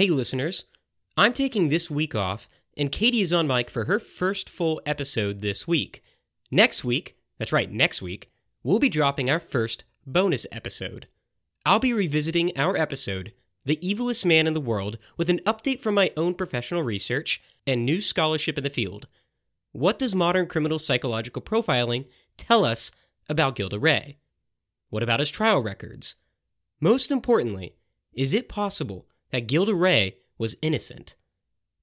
[0.00, 0.64] Hey, listeners.
[1.18, 5.42] I'm taking this week off, and Katie is on mic for her first full episode
[5.42, 6.02] this week.
[6.50, 8.32] Next week, that's right, next week,
[8.62, 11.06] we'll be dropping our first bonus episode.
[11.66, 13.34] I'll be revisiting our episode,
[13.66, 17.84] The Evilest Man in the World, with an update from my own professional research and
[17.84, 19.06] new scholarship in the field.
[19.72, 22.06] What does modern criminal psychological profiling
[22.38, 22.90] tell us
[23.28, 24.14] about Gilles de Rais?
[24.88, 26.14] What about his trial records?
[26.80, 27.74] Most importantly,
[28.14, 31.16] is it possible that Gilles de Rais was innocent?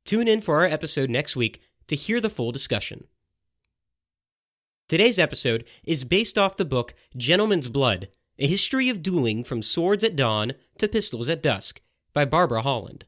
[0.06, 3.06] Tune in for our episode next week to hear the full discussion.
[4.88, 8.08] Today's episode is based off the book Gentleman's Blood
[8.40, 11.82] A History of Dueling from Swords at Dawn to Pistols at Dusk
[12.14, 13.06] by Barbara Holland.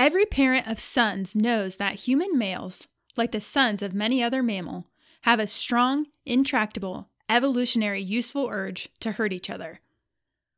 [0.00, 4.86] Every parent of sons knows that human males, like the sons of many other mammal,
[5.24, 9.80] have a strong, intractable, evolutionary useful urge to hurt each other.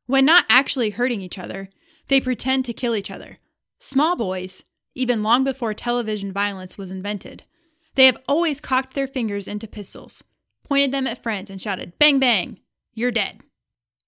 [0.05, 1.67] When not actually hurting each other,
[2.07, 3.39] they pretend to kill each other.
[3.79, 4.63] Small boys,
[4.95, 7.43] even long before television violence was invented,
[7.95, 10.23] they have always cocked their fingers into pistols,
[10.63, 12.61] pointed them at friends, and shouted, Bang, bang,
[12.93, 13.41] you're dead.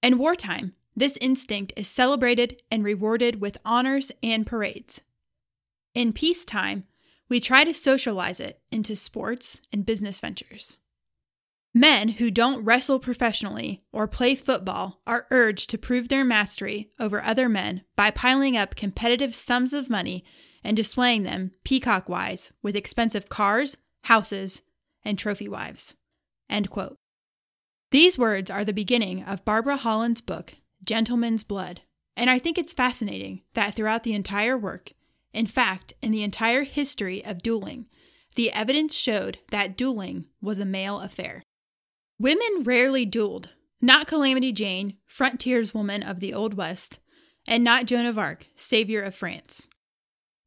[0.02, 5.02] In wartime, this instinct is celebrated and rewarded with honors and parades.
[5.96, 6.84] In peacetime,
[7.30, 10.78] we try to socialize it into sports and business ventures.
[11.74, 17.24] Men who don't wrestle professionally or play football are urged to prove their mastery over
[17.24, 20.24] other men by piling up competitive sums of money
[20.66, 24.62] and displaying them peacock wise with expensive cars, houses,
[25.04, 25.96] and trophy wives.
[27.92, 31.82] These words are the beginning of Barbara Holland's book, Gentleman's Blood,
[32.18, 34.92] and I think it's fascinating that throughout the entire work,
[35.36, 37.88] in fact, in the entire history of dueling,
[38.35, 41.44] the evidence showed that dueling was a male affair.
[42.18, 43.50] Women rarely dueled,
[43.81, 47.00] not Calamity Jane, frontierswoman of the Old West,
[47.45, 49.68] and not Joan of Arc, savior of France.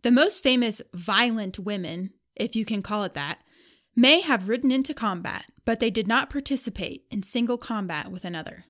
[0.02, 3.40] The most famous violent women, if you can call it that,
[3.94, 8.64] may have ridden into combat, but they did not participate in single combat with another.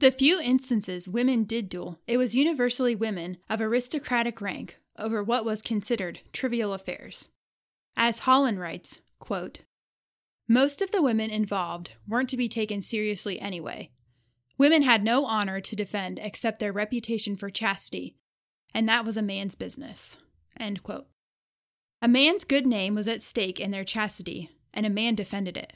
[0.00, 5.44] The few instances women did duel, it was universally women of aristocratic rank over what
[5.44, 7.28] was considered trivial affairs.
[7.96, 9.60] As Holland writes, quote,
[10.48, 13.90] most of the women involved weren't to be taken seriously anyway.
[14.56, 18.16] Women had no honor to defend except their reputation for chastity,
[18.74, 20.16] and that was a man's business.
[22.00, 25.74] A man's good name was at stake in their chastity, and a man defended it.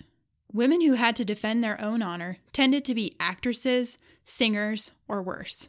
[0.53, 5.69] Women who had to defend their own honor tended to be actresses, singers, or worse.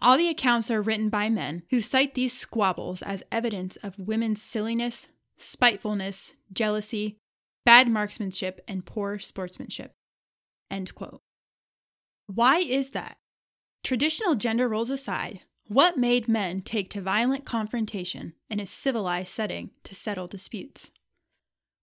[0.00, 4.42] All the accounts are written by men who cite these squabbles as evidence of women's
[4.42, 7.18] silliness, spitefulness, jealousy,
[7.64, 9.92] bad marksmanship, and poor sportsmanship.
[10.70, 11.20] End quote.
[12.26, 13.16] Why is that?
[13.82, 19.70] Traditional gender roles aside, what made men take to violent confrontation in a civilized setting
[19.84, 20.90] to settle disputes?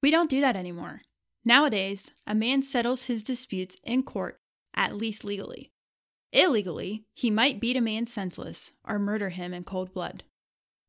[0.04, 1.02] We don't do that anymore.
[1.44, 4.38] Nowadays, a man settles his disputes in court,
[4.76, 5.71] at least legally.
[6.34, 10.24] Illegally, he might beat a man senseless or murder him in cold blood.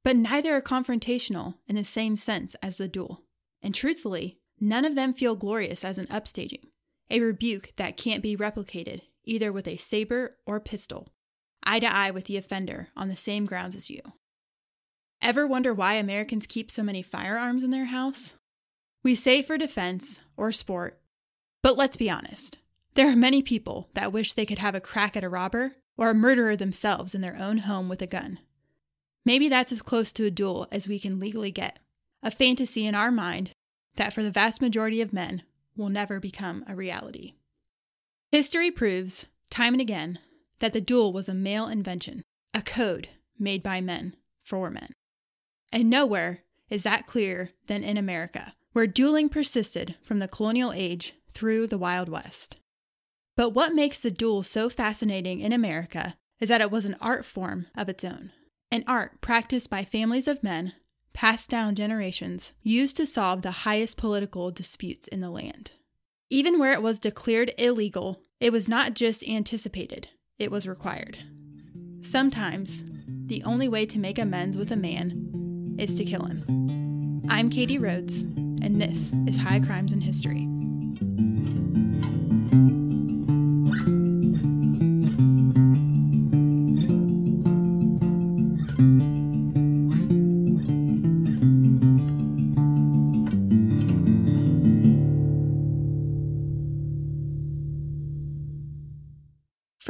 [0.04, 3.22] But neither are confrontational in the same sense as the duel.
[3.62, 6.64] And truthfully, none of them feel glorious as an upstaging,
[7.10, 11.08] a rebuke that can't be replicated either with a saber or pistol,
[11.64, 14.00] eye to eye with the offender on the same grounds as you.
[15.20, 18.36] Ever wonder why Americans keep so many firearms in their house?
[19.04, 21.00] We say for defense or sport,
[21.62, 22.58] but let's be honest.
[22.94, 26.10] There are many people that wish they could have a crack at a robber or
[26.10, 28.38] a murderer themselves in their own home with a gun.
[29.24, 31.78] Maybe that's as close to a duel as we can legally get,
[32.22, 33.50] a fantasy in our mind
[33.96, 35.42] that for the vast majority of men
[35.76, 37.34] will never become a reality.
[38.30, 40.18] History proves, time and again,
[40.58, 42.22] that the duel was a male invention,
[42.52, 43.08] a code
[43.38, 44.92] made by men for men.
[45.72, 51.14] And nowhere is that clearer than in America, where dueling persisted from the colonial age
[51.30, 52.56] through the Wild West.
[53.36, 57.24] But what makes the duel so fascinating in America is that it was an art
[57.24, 58.32] form of its own,
[58.70, 60.74] an art practiced by families of men,
[61.14, 65.72] passed down generations, used to solve the highest political disputes in the land.
[66.30, 70.08] Even where it was declared illegal, it was not just anticipated,
[70.38, 71.18] it was required.
[72.00, 72.84] Sometimes,
[73.26, 77.24] the only way to make amends with a man is to kill him.
[77.28, 80.48] I'm Katie Rhodes, and this is High Crimes in History.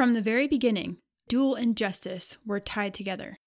[0.02, 0.96] From the very beginning,
[1.28, 3.38] duel and justice were tied together.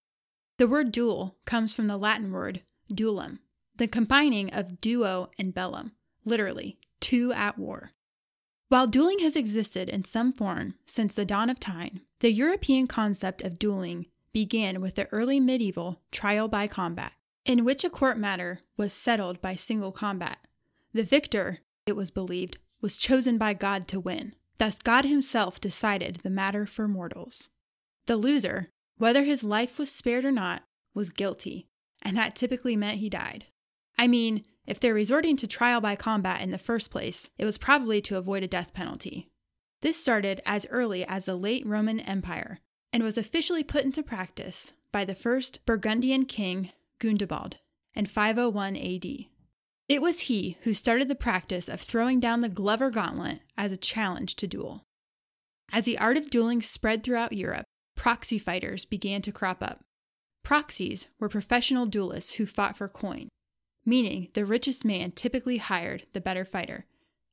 [0.57, 3.40] The word duel comes from the Latin word duellum,
[3.75, 5.92] the combining of duo and bellum,
[6.24, 7.92] literally, two at war.
[8.69, 13.42] While dueling has existed in some form since the dawn of time, the European concept
[13.42, 17.12] of dueling began with the early medieval trial by combat,
[17.44, 20.38] in which a court matter was settled by single combat.
[20.94, 24.36] The victor, it was believed, was chosen by God to win.
[24.57, 27.50] Thus, God Himself decided the matter for mortals.
[28.06, 30.63] The loser, whether his life was spared or not,
[30.94, 31.68] was guilty,
[32.02, 33.46] and that typically meant he died.
[33.98, 37.57] I mean, if they're resorting to trial by combat in the first place, it was
[37.57, 39.30] probably to avoid a death penalty.
[39.81, 42.60] This started as early as the late Roman Empire
[42.94, 47.56] and was officially put into practice by the first Burgundian king, Gundobad,
[47.94, 49.06] in 501 AD.
[49.87, 53.77] It was he who started the practice of throwing down the Glover Gauntlet as a
[53.77, 54.83] challenge to duel.
[55.71, 57.65] As the art of dueling spread throughout Europe,
[57.95, 59.83] proxy fighters began to crop up.
[60.43, 63.29] Proxies were professional duelists who fought for coin,
[63.85, 66.85] meaning the richest man typically hired the better fighter,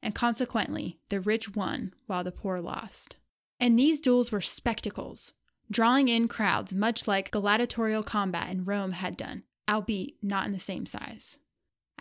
[0.02, 3.16] and consequently, the rich won while the poor lost.
[3.60, 5.32] And these duels were spectacles,
[5.70, 10.58] drawing in crowds much like gladiatorial combat in Rome had done, albeit not in the
[10.58, 11.38] same size.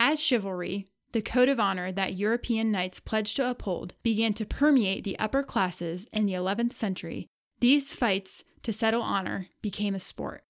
[0.03, 5.03] As chivalry, the code of honor that European knights pledged to uphold began to permeate
[5.03, 7.27] the upper classes in the 11th century.
[7.59, 10.42] These fights to settle honor became a sport.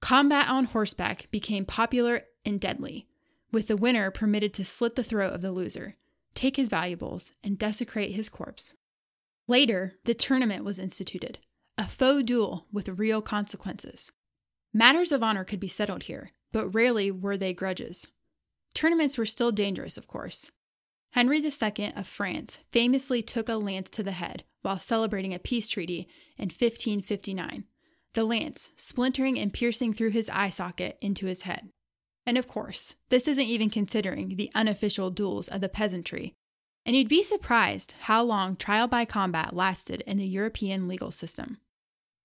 [0.00, 3.06] Combat on horseback became popular and deadly,
[3.52, 5.94] with the winner permitted to slit the throat of the loser,
[6.34, 8.74] take his valuables, and desecrate his corpse.
[9.46, 11.38] Later, the tournament was instituted,
[11.78, 14.10] a faux duel with real consequences.
[14.74, 18.08] Matters of honor could be settled here, but rarely were they grudges.
[18.74, 20.50] Tournaments were still dangerous, of course.
[21.12, 25.68] Henry II of France famously took a lance to the head while celebrating a peace
[25.68, 26.06] treaty
[26.38, 27.64] in 1559,
[28.14, 31.70] the lance splintering and piercing through his eye socket into his head.
[32.26, 36.34] And of course, this isn't even considering the unofficial duels of the peasantry.
[36.86, 41.58] And you'd be surprised how long trial by combat lasted in the European legal system.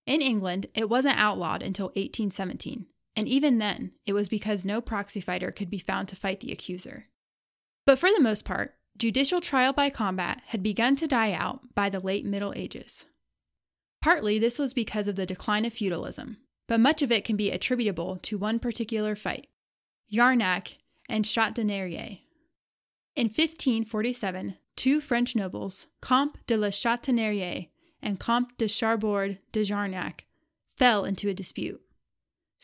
[0.05, 5.21] In England, it wasn't outlawed until 1817, and even then, it was because no proxy
[5.21, 7.07] fighter could be found to fight the accuser.
[7.85, 11.89] But for the most part, judicial trial by combat had begun to die out by
[11.89, 13.05] the late Middle Ages.
[14.01, 17.51] Partly this was because of the decline of feudalism, but much of it can be
[17.51, 19.47] attributable to one particular fight
[20.11, 20.75] Jarnac
[21.09, 22.19] and Chatillon.
[23.15, 27.67] In 1547, two French nobles, Comte de la Chatillon
[28.01, 30.21] and Comte de Chabot de Jarnac,
[30.69, 31.81] fell into a dispute.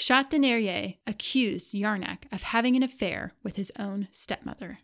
[0.01, 4.79] Chatillon accused Jarnac of having an affair with his own stepmother.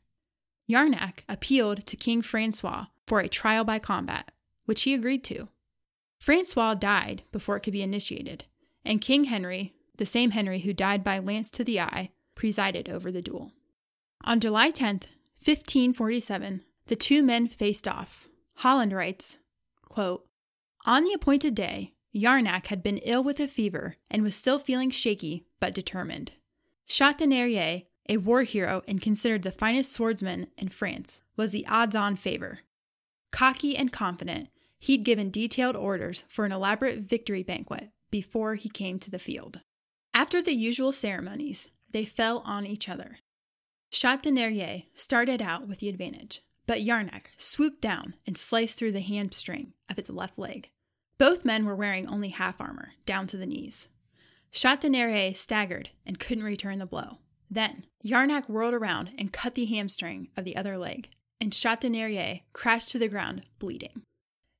[0.69, 4.31] Jarnac appealed to King Francois for a trial by combat,
[4.65, 5.47] which he agreed to.
[6.19, 8.45] Francois died before it could be initiated,
[8.85, 13.11] and King Henry, the same Henry who died by lance to the eye, presided over
[13.11, 13.53] the duel.
[14.23, 14.97] On July 10,
[15.43, 18.29] 1547, the two men faced off.
[18.57, 19.39] Holland writes,
[19.89, 20.27] quote,
[20.85, 24.89] On the appointed day, Jarnac had been ill with a fever and was still feeling
[24.89, 26.31] shaky but determined.
[26.87, 32.15] Chatillon, a war hero and considered the finest swordsman in France, was the odds on
[32.15, 32.59] favor.
[33.31, 38.99] Cocky and confident, he'd given detailed orders for an elaborate victory banquet before he came
[38.99, 39.61] to the field.
[40.13, 43.19] After the usual ceremonies, they fell on each other.
[43.91, 49.73] Chatillon started out with the advantage, but Jarnac swooped down and sliced through the hamstring
[49.89, 50.71] of its left leg.
[51.17, 53.87] Both men were wearing only half armor, down to the knees.
[54.51, 57.19] Chatillon staggered and couldn't return the blow.
[57.49, 61.09] Then, Jarnac whirled around and cut the hamstring of the other leg,
[61.39, 64.03] and Chatillon crashed to the ground, bleeding.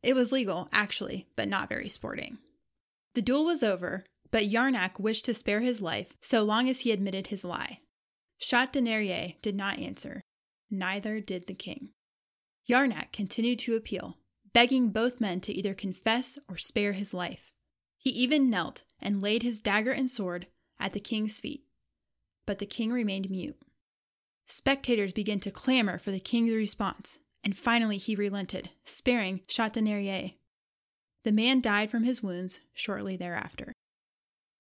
[0.04, 2.38] It was legal, actually, but not very sporting.
[3.14, 6.92] The duel was over, but Jarnac wished to spare his life so long as he
[6.92, 7.80] admitted his lie.
[8.40, 10.22] Chatillon did not answer.
[10.70, 11.90] Neither did the king.
[12.70, 14.18] Jarnac continued to appeal,
[14.58, 17.52] begging both men to either confess or spare his life.
[17.96, 20.48] He even knelt and laid his dagger and sword
[20.80, 21.66] at the king's feet.
[22.48, 23.60] But the king remained mute.
[24.48, 30.32] Spectators began to clamor for the king's response, and finally he relented, sparing Chatillon.
[31.24, 33.74] The man died from his wounds shortly thereafter.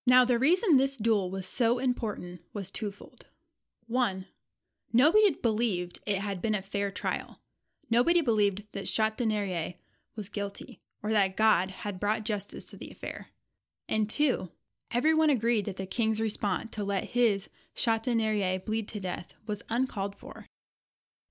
[0.05, 3.25] Now, the reason this duel was so important was twofold.
[3.87, 4.27] One,
[4.93, 7.39] nobody believed it had been a fair trial.
[7.89, 9.31] Nobody believed that Chatillon
[10.17, 13.27] was guilty or that God had brought justice to the affair.
[13.87, 14.49] And two,
[14.91, 20.15] everyone agreed that the king's response to let his Chatillon bleed to death was uncalled
[20.15, 20.45] for.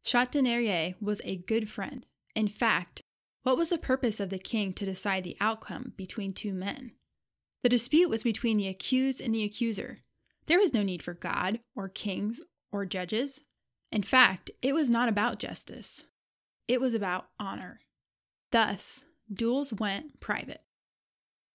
[0.04, 2.06] Chatillon was a good friend.
[2.34, 3.02] In fact,
[3.46, 6.90] What was the purpose of the king to decide the outcome between two men?
[7.62, 10.00] The dispute was between the accused and the accuser.
[10.46, 13.42] There was no need for God, or kings, or judges.
[13.92, 16.06] In fact, it was not about justice,
[16.66, 17.82] it was about honor.
[18.50, 20.62] Thus, duels went private.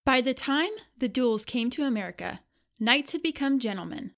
[0.06, 2.40] By the time the duels came to America,
[2.80, 4.12] knights had become gentlemen.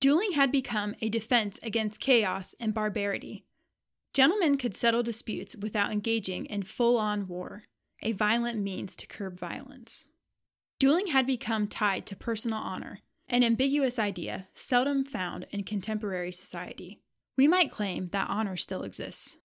[0.00, 3.44] Dueling had become a defense against chaos and barbarity.
[4.12, 7.64] Gentlemen could settle disputes without engaging in full on war,
[8.02, 10.08] a violent means to curb violence.
[10.78, 17.00] Dueling had become tied to personal honor, an ambiguous idea seldom found in contemporary society.
[17.36, 19.36] We might claim that honor still exists.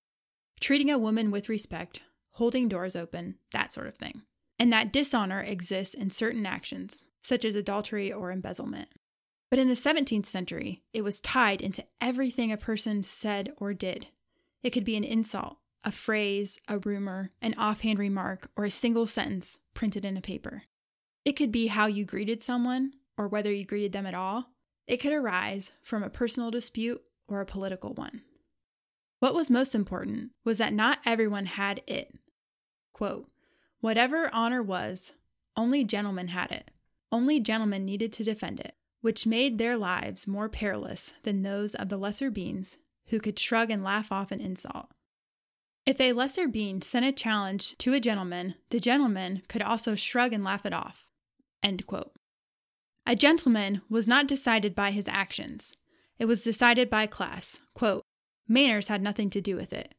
[0.60, 2.02] Treating a woman with respect,
[2.34, 4.24] holding doors open, that sort of thing.
[4.60, 8.90] And that dishonor exists in certain actions, such as adultery or embezzlement.
[9.50, 14.08] But in the 17th century, it was tied into everything a person said or did.
[14.64, 19.08] It could be an insult, a phrase, a rumor, an offhand remark, or a single
[19.08, 20.64] sentence printed in a paper.
[21.26, 24.52] It could be how you greeted someone, or whether you greeted them at all.
[24.88, 28.22] It could arise from a personal dispute or a political one.
[29.22, 32.12] What was most important was that not everyone had it.
[32.92, 33.28] Quote,
[33.80, 35.14] Whatever honor was,
[35.56, 36.72] only gentlemen had it.
[37.12, 41.90] Only gentlemen needed to defend it, which made their lives more perilous than those of
[41.90, 44.90] the lesser beings who could shrug and laugh off an insult.
[45.86, 50.34] If a lesser being sent a challenge to a gentleman, the gentleman could also shrug
[50.34, 51.12] and laugh it off.
[51.64, 55.76] A gentleman was not decided by his actions.
[56.18, 57.60] It was decided by class.
[57.76, 58.04] Quote,
[58.52, 59.96] Manners had nothing to do with it.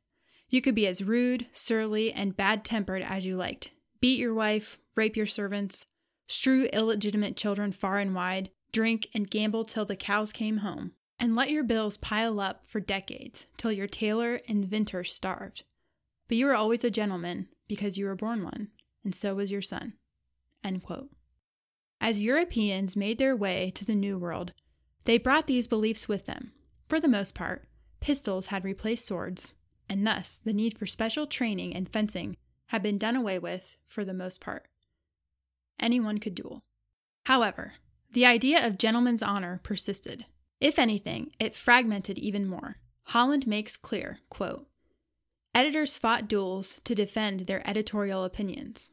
[0.51, 4.79] You could be as rude, surly, and bad tempered as you liked, beat your wife,
[4.95, 5.87] rape your servants,
[6.27, 11.35] strew illegitimate children far and wide, drink and gamble till the cows came home and
[11.35, 15.65] let your bills pile up for decades till your tailor and vintner starved.
[16.29, 18.69] But you were always a gentleman because you were born one,
[19.03, 19.95] and so was your son.
[22.03, 24.53] As Europeans made their way to the New World,
[25.07, 26.53] they brought these beliefs with them.
[26.87, 27.67] For the most part,
[28.03, 29.55] pistols had replaced swords,
[29.89, 34.05] and thus the need for special training and fencing had been done away with for
[34.05, 34.69] the most part.
[35.81, 36.63] Anyone could duel.
[37.27, 37.75] However,
[38.11, 40.27] the idea of gentleman's honor persisted.
[40.61, 42.77] If anything, it fragmented even more.
[43.07, 44.67] Holland makes clear, quote,
[45.55, 48.91] Editors fought duels to defend their editorial opinions.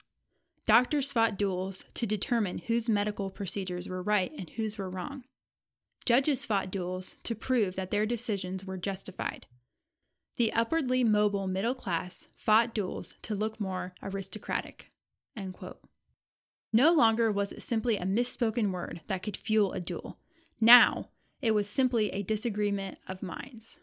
[0.66, 5.24] Doctors fought duels to determine whose medical procedures were right and whose were wrong.
[6.10, 9.46] Judges fought duels to prove that their decisions were justified.
[10.38, 14.90] The upwardly mobile middle class fought duels to look more aristocratic.
[16.74, 20.18] No longer was it simply a misspoken word that could fuel a duel.
[20.60, 21.10] Now,
[21.44, 23.80] it was simply a disagreement of minds.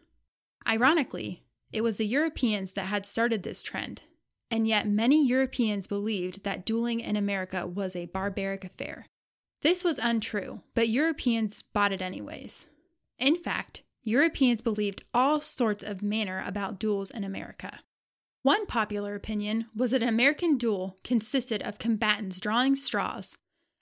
[0.66, 4.02] Ironically, it was the Europeans that had started this trend,
[4.50, 9.06] and yet many Europeans believed that dueling in America was a barbaric affair.
[9.63, 12.69] This was untrue, but Europeans bought it anyways.
[13.19, 17.81] In fact, Europeans believed all sorts of manner about duels in America.
[18.43, 23.37] One popular opinion was that an American duel consisted of combatants drawing straws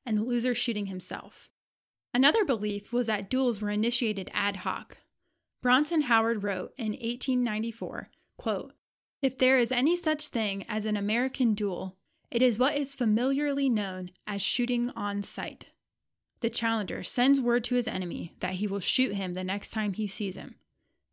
[0.06, 1.50] and the loser shooting himself.
[2.14, 4.96] Another belief was that duels were initiated ad hoc.
[5.60, 8.72] Bronson Howard wrote in 1894, quote,
[9.20, 11.98] If there is any such thing as an American duel,
[12.34, 15.70] it is what is familiarly known as shooting on sight.
[16.40, 19.94] The challenger sends word to his enemy that he will shoot him the next time
[19.94, 20.56] he sees him,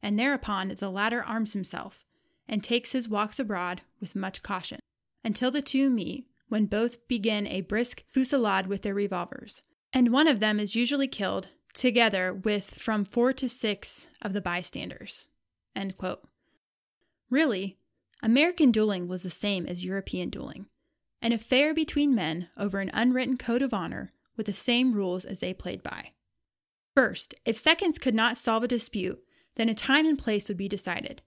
[0.03, 2.05] and thereupon the latter arms himself
[2.49, 4.79] and takes his walks abroad with much caution,
[5.23, 9.61] until the two meet, when both begin a brisk fusillade with their revolvers
[9.93, 14.41] and one of them is usually killed together with from four to six of the
[14.41, 15.27] bystanders.
[17.29, 17.77] Really,
[18.21, 20.67] American dueling was the same as European dueling
[21.21, 25.39] an affair between men over an unwritten code of honor with the same rules as
[25.39, 26.11] they played by.
[26.95, 29.19] First, if seconds could not solve a dispute,
[29.55, 31.21] then a time and place would be decided.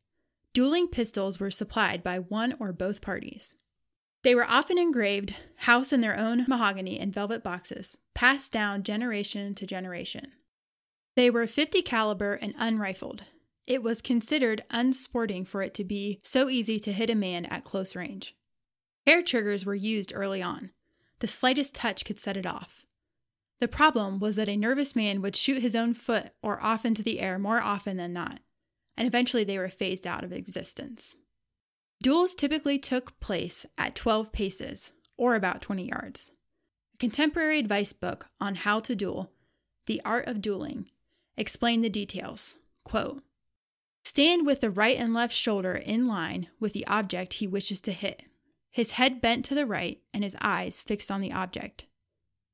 [0.53, 3.55] Dueling pistols were supplied by one or both parties.
[4.23, 9.55] They were often engraved, house in their own mahogany and velvet boxes, passed down generation
[9.57, 10.33] to generation.
[11.15, 13.25] They were 50 caliber and unrifled.
[13.67, 17.65] It was considered unsporting for it to be so easy to hit a man at
[17.65, 18.35] close range.
[19.07, 20.71] Hair triggers were used early on.
[21.21, 22.87] The slightest touch could set it off.
[23.61, 27.03] The problem was that a nervous man would shoot his own foot or off into
[27.03, 28.41] the air more often than not,
[28.97, 31.17] and eventually they were phased out of existence.
[32.03, 36.31] Duels typically took place at 12 paces, or about 20 yards.
[36.95, 39.33] A contemporary advice book on how to duel,
[39.87, 40.91] The Art of Dueling,
[41.37, 42.57] explained the details.
[42.85, 43.23] Quote,
[44.05, 47.93] Stand with the right and left shoulder in line with the object he wishes to
[47.93, 48.25] hit.
[48.75, 51.87] His head bent to the right and his eyes fixed on the object.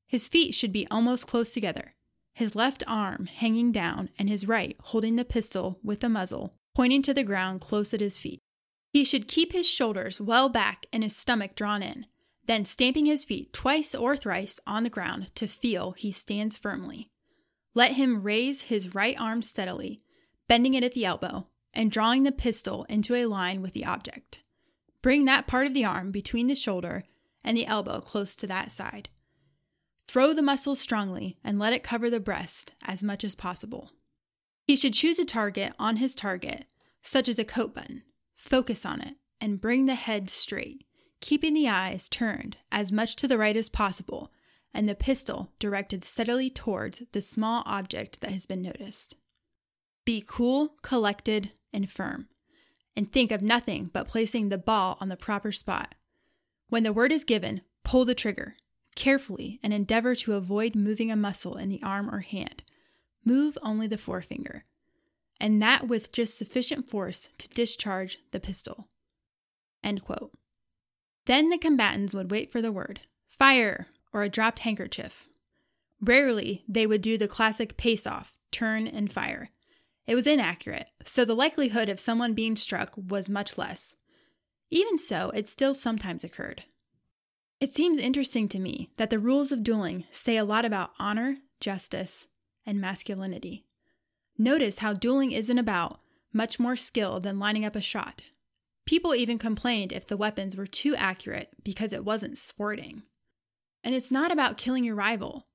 [0.05, 1.95] His feet should be almost close together,
[2.35, 7.01] his left arm hanging down and his right holding the pistol with the muzzle pointing
[7.01, 8.39] to the ground close at his feet.
[8.93, 12.05] He should keep his shoulders well back and his stomach drawn in,
[12.45, 17.09] then stamping his feet twice or thrice on the ground to feel he stands firmly.
[17.73, 20.01] Let him raise his right arm steadily,
[20.47, 24.43] bending it at the elbow, and drawing the pistol into a line with the object.
[25.01, 27.03] Bring that part of the arm between the shoulder
[27.43, 29.09] and the elbow close to that side.
[30.07, 33.91] Throw the muscle strongly and let it cover the breast as much as possible.
[34.67, 36.65] He should choose a target on his target,
[37.01, 38.03] such as a coat button,
[38.35, 40.85] focus on it, and bring the head straight,
[41.19, 44.31] keeping the eyes turned as much to the right as possible
[44.73, 49.15] and the pistol directed steadily towards the small object that has been noticed.
[50.05, 52.27] Be cool, collected, and firm,
[52.95, 55.95] and think of nothing but placing the ball on the proper spot.
[56.69, 58.55] When the word is given, pull the trigger
[58.95, 62.63] carefully and endeavor to avoid moving a muscle in the arm or hand.
[63.23, 64.63] Move only the forefinger,
[65.39, 68.87] and that with just sufficient force to discharge the pistol.
[71.25, 75.27] Then the combatants would wait for the word fire or a dropped handkerchief.
[76.01, 79.49] Rarely they would do the classic pace off, turn, and fire.
[80.07, 83.97] It was inaccurate, so the likelihood of someone being struck was much less.
[84.69, 86.63] Even so, it still sometimes occurred.
[87.59, 91.37] It seems interesting to me that the rules of dueling say a lot about honor,
[91.59, 92.27] justice,
[92.65, 93.65] and masculinity.
[94.37, 95.99] Notice how dueling isn't about
[96.33, 98.23] much more skill than lining up a shot.
[98.87, 103.03] People even complained if the weapons were too accurate because it wasn't sporting.
[103.83, 105.45] And it's not about killing your rival.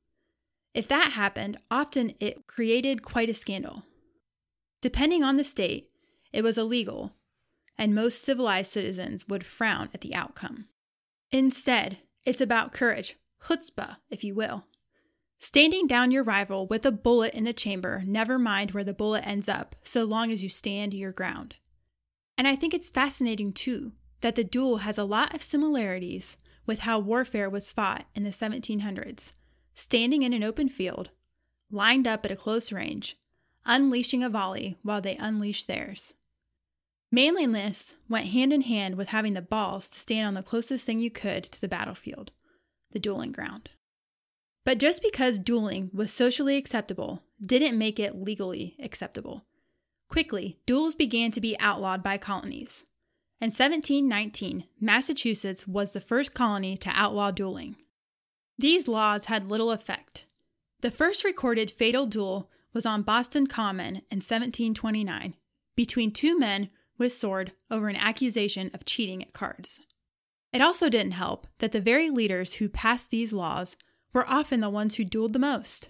[0.74, 3.82] If that happened, often it created quite a scandal.
[4.80, 5.88] Depending on the state,
[6.32, 7.12] it was illegal,
[7.78, 10.64] and most civilized citizens would frown at the outcome.
[11.30, 14.64] Instead, it's about courage, chutzpah, if you will.
[15.38, 19.26] Standing down your rival with a bullet in the chamber, never mind where the bullet
[19.26, 21.56] ends up, so long as you stand your ground.
[22.38, 26.80] And I think it's fascinating, too, that the duel has a lot of similarities with
[26.80, 29.32] how warfare was fought in the 1700s,
[29.74, 31.10] standing in an open field,
[31.70, 33.16] lined up at a close range,
[33.66, 36.14] unleashing a volley while they unleashed theirs.
[37.12, 41.00] Manliness went hand in hand with having the balls to stand on the closest thing
[41.00, 42.32] you could to the battlefield,
[42.92, 43.70] the dueling ground.
[44.64, 49.44] But just because dueling was socially acceptable didn't make it legally acceptable.
[50.08, 52.84] Quickly, duels began to be outlawed by colonies.
[53.40, 57.76] In 1719, Massachusetts was the first colony to outlaw dueling.
[58.58, 60.26] These laws had little effect.
[60.80, 65.34] The first recorded fatal duel was on Boston Common in 1729
[65.76, 69.80] between two men with sword over an accusation of cheating at cards.
[70.52, 73.78] It also didn't help that the very leaders who passed these laws
[74.12, 75.88] were often the ones who dueled the most.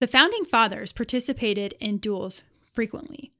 [0.00, 3.30] The founding fathers participated in duels frequently.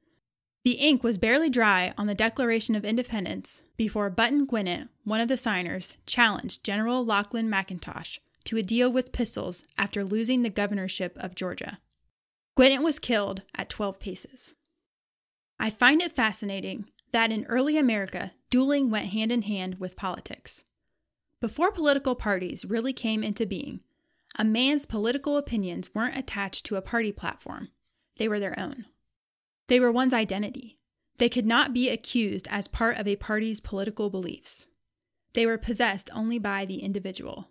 [0.62, 5.28] The ink was barely dry on the Declaration of Independence before Button Gwinnett, one of
[5.28, 11.16] the signers, challenged General Lachlan McIntosh to a deal with pistols after losing the governorship
[11.18, 11.78] of Georgia.
[12.54, 14.54] Gwinnett was killed at 12 paces.
[15.58, 20.64] I find it fascinating that in early America, dueling went hand in hand with politics.
[21.40, 23.80] Before political parties really came into being,
[24.38, 27.68] a man's political opinions weren't attached to a party platform,
[28.16, 28.86] they were their own.
[29.68, 30.78] They were one's identity.
[31.18, 34.66] They could not be accused as part of a party's political beliefs.
[35.34, 37.48] They were possessed only by the individual.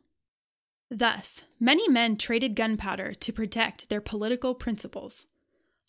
[0.94, 5.26] Thus, many men traded gunpowder to protect their political principles.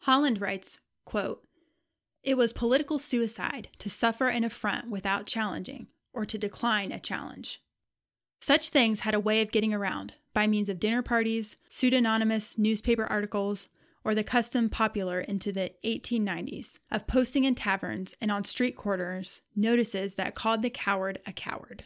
[0.03, 1.45] Holland writes, quote,
[2.23, 7.61] it was political suicide to suffer an affront without challenging, or to decline a challenge.
[8.41, 13.05] Such things had a way of getting around by means of dinner parties, pseudonymous newspaper
[13.05, 13.69] articles,
[14.05, 19.43] or the custom popular into the 1890s of posting in taverns and on street corners
[19.57, 21.85] notices that called the coward a coward.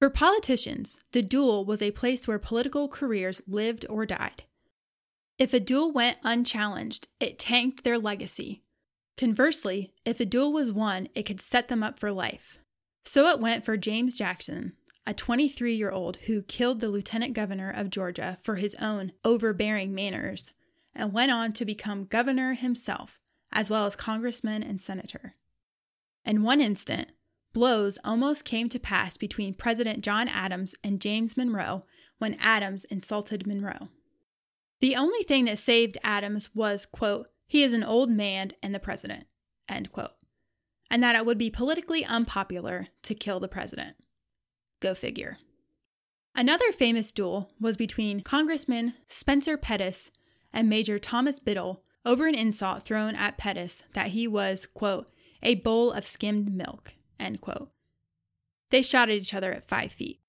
[0.00, 4.44] For politicians, the duel was a place where political careers lived or died.
[5.38, 8.62] If a duel went unchallenged, it tanked their legacy.
[9.16, 12.58] Conversely, if a duel was won, it could set them up for life.
[13.04, 14.72] So it went for James Jackson,
[15.06, 19.94] a 23 year old who killed the lieutenant governor of Georgia for his own overbearing
[19.94, 20.52] manners
[20.94, 23.20] and went on to become governor himself,
[23.52, 25.34] as well as congressman and senator.
[26.24, 27.10] In one instant,
[27.54, 31.80] blows almost came to pass between President John Adams and James Monroe
[32.18, 33.88] when Adams insulted Monroe.
[34.80, 38.80] The only thing that saved Adams was, quote, he is an old man and the
[38.80, 39.24] president,
[39.68, 40.12] end quote.
[40.90, 43.96] and that it would be politically unpopular to kill the president.
[44.80, 45.38] Go figure.
[46.34, 50.10] Another famous duel was between Congressman Spencer Pettus
[50.52, 55.10] and Major Thomas Biddle over an insult thrown at Pettus that he was, quote,
[55.42, 57.70] a bowl of skimmed milk, end quote.
[58.70, 60.20] They shot at each other at five feet.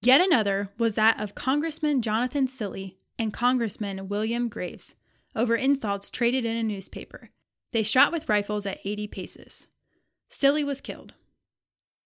[0.00, 4.94] Yet another was that of Congressman Jonathan Cilley and Congressman William Graves
[5.34, 7.30] over insults traded in a newspaper.
[7.72, 9.66] They shot with rifles at 80 paces.
[10.28, 11.14] Silly was killed.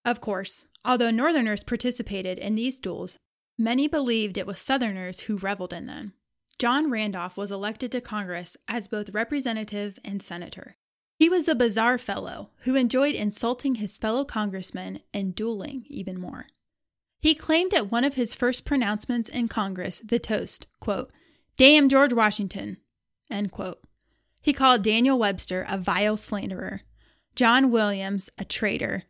[0.05, 3.19] Of course, although Northerners participated in these duels,
[3.59, 6.15] Many believed it was Southerners who reveled in them.
[6.59, 10.77] John Randolph was elected to Congress as both representative and senator.
[11.23, 16.47] He was a bizarre fellow who enjoyed insulting his fellow congressmen and dueling even more.
[17.21, 21.13] He claimed at one of his first pronouncements in Congress the toast, quote,
[21.57, 22.79] Damn George Washington,
[23.31, 23.79] end quote.
[24.41, 26.81] He called Daniel Webster a vile slanderer,
[27.37, 29.05] John Williams a traitor,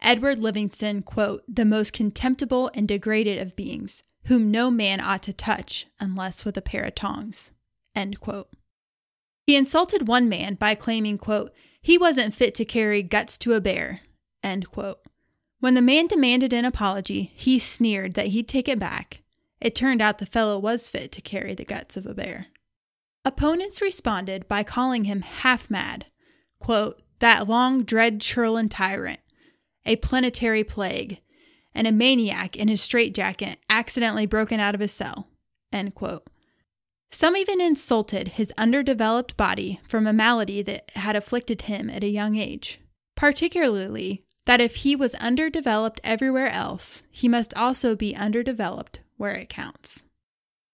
[0.00, 5.32] Edward Livingston, quote, the most contemptible and degraded of beings, whom no man ought to
[5.32, 7.50] touch unless with a pair of tongs,
[7.96, 8.50] end quote.
[9.46, 13.60] He insulted one man by claiming, quote, he wasn't fit to carry guts to a
[13.60, 14.00] bear,
[14.42, 15.00] end quote.
[15.60, 19.22] When the man demanded an apology, he sneered that he'd take it back.
[19.60, 22.46] It turned out the fellow was fit to carry the guts of a bear.
[23.24, 26.06] Opponents responded by calling him half mad,
[26.58, 29.20] quote, that long dread churlin tyrant,
[29.84, 31.20] a planetary plague,
[31.74, 35.28] and a maniac in his straitjacket accidentally broken out of his cell.
[37.10, 42.08] Some even insulted his underdeveloped body from a malady that had afflicted him at a
[42.08, 42.78] young age,
[43.16, 49.48] particularly that if he was underdeveloped everywhere else, he must also be underdeveloped where it
[49.48, 50.04] counts.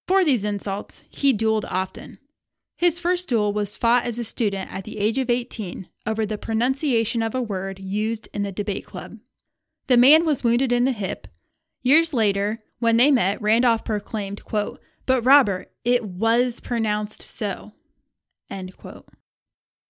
[0.07, 2.19] For these insults, he dueled often.
[2.77, 6.39] His first duel was fought as a student at the age of 18 over the
[6.39, 9.19] pronunciation of a word used in the debate club.
[9.89, 11.27] The man was wounded in the hip.
[11.83, 17.73] Years later, when they met, Randolph proclaimed, quote, But Robert, it was pronounced so.
[18.51, 19.07] End quote.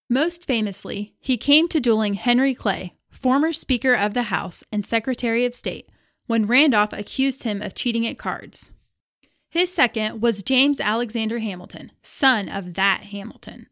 [0.08, 5.44] Most famously, he came to dueling Henry Clay, former Speaker of the House and Secretary
[5.44, 5.88] of State,
[6.26, 8.70] when Randolph accused him of cheating at cards.
[9.48, 13.66] His second was James Alexander Hamilton, son of that Hamilton.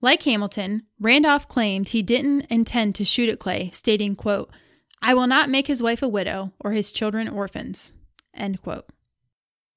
[0.00, 4.50] Like Hamilton, Randolph claimed he didn't intend to shoot at Clay, stating, quote,
[5.00, 7.92] I will not make his wife a widow or his children orphans.
[8.34, 8.86] End quote.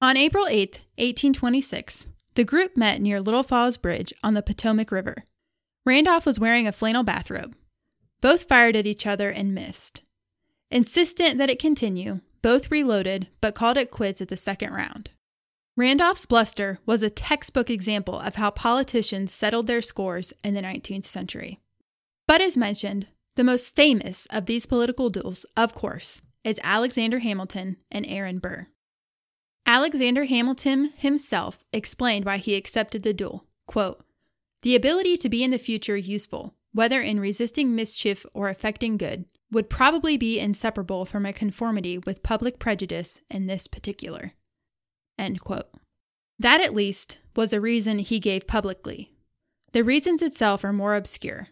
[0.02, 5.22] On April 8, 1826, the group met near Little Falls Bridge on the Potomac River.
[5.86, 7.54] Randolph was wearing a flannel bathrobe.
[8.20, 10.02] Both fired at each other and missed.
[10.72, 15.12] Insistent that it continue, both reloaded but called it quits at the second round.
[15.76, 21.04] Randolph's bluster was a textbook example of how politicians settled their scores in the 19th
[21.04, 21.60] century.
[22.26, 27.76] But as mentioned, the most famous of these political duels, of course, is Alexander Hamilton
[27.88, 28.66] and Aaron Burr.
[29.66, 33.44] Alexander Hamilton himself explained why he accepted the duel.
[33.66, 34.02] Quote,
[34.62, 39.24] the ability to be in the future useful, whether in resisting mischief or effecting good,
[39.50, 44.32] would probably be inseparable from a conformity with public prejudice in this particular.
[46.38, 49.12] That, at least, was a reason he gave publicly.
[49.72, 51.48] The reasons itself are more obscure.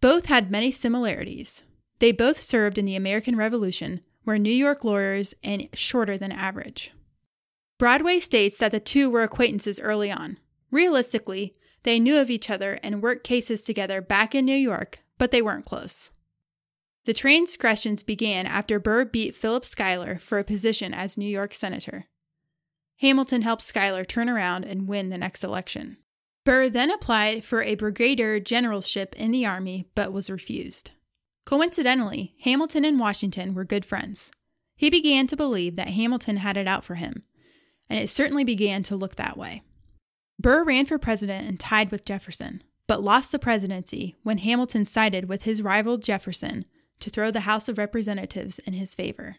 [0.00, 1.62] Both had many similarities.
[1.98, 6.92] They both served in the American Revolution, were New York lawyers and shorter than average.
[7.80, 10.36] Broadway states that the two were acquaintances early on.
[10.70, 15.30] Realistically, they knew of each other and worked cases together back in New York, but
[15.30, 16.10] they weren't close.
[17.06, 22.04] The transgressions began after Burr beat Philip Schuyler for a position as New York Senator.
[22.98, 25.96] Hamilton helped Schuyler turn around and win the next election.
[26.44, 30.90] Burr then applied for a brigadier generalship in the Army but was refused.
[31.46, 34.32] Coincidentally, Hamilton and Washington were good friends.
[34.76, 37.24] He began to believe that Hamilton had it out for him,
[37.90, 39.60] and it certainly began to look that way.
[40.38, 45.28] Burr ran for president and tied with Jefferson, but lost the presidency when Hamilton sided
[45.28, 46.64] with his rival Jefferson
[47.00, 49.36] to throw the House of Representatives in his favor.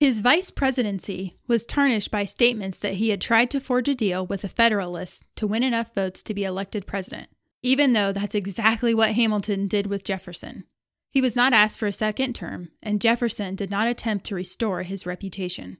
[0.00, 4.26] His vice presidency was tarnished by statements that he had tried to forge a deal
[4.26, 7.28] with the Federalists to win enough votes to be elected president,
[7.62, 10.64] even though that's exactly what Hamilton did with Jefferson.
[11.10, 14.82] He was not asked for a second term, and Jefferson did not attempt to restore
[14.82, 15.78] his reputation.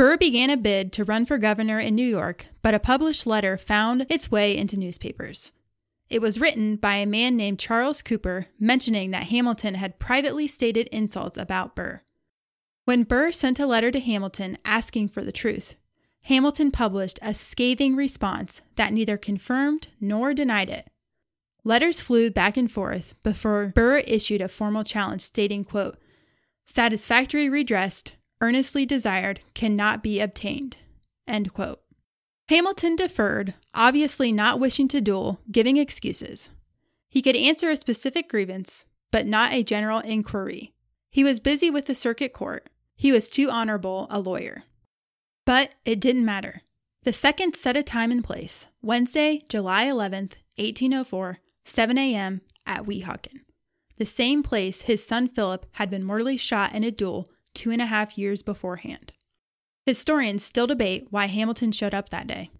[0.00, 3.58] Burr began a bid to run for governor in New York, but a published letter
[3.58, 5.52] found its way into newspapers.
[6.08, 10.88] It was written by a man named Charles Cooper mentioning that Hamilton had privately stated
[10.90, 12.00] insults about Burr.
[12.86, 15.74] When Burr sent a letter to Hamilton asking for the truth,
[16.22, 20.88] Hamilton published a scathing response that neither confirmed nor denied it.
[21.62, 25.98] Letters flew back and forth before Burr issued a formal challenge stating, quote,
[26.64, 30.76] satisfactory redressed, earnestly desired, cannot be obtained,
[31.26, 31.80] end quote.
[32.48, 36.50] Hamilton deferred, obviously not wishing to duel, giving excuses.
[37.08, 40.72] He could answer a specific grievance, but not a general inquiry.
[41.10, 42.68] He was busy with the circuit court.
[42.96, 44.64] He was too honorable a lawyer.
[45.44, 46.62] But it didn't matter.
[47.02, 52.40] The second set a time and place Wednesday, July 11th, 1804, 7 a.m.
[52.66, 53.40] at Weehawken,
[53.96, 57.82] the same place his son Philip had been mortally shot in a duel two and
[57.82, 59.12] a half years beforehand.
[59.86, 62.50] Historians still debate why Hamilton showed up that day.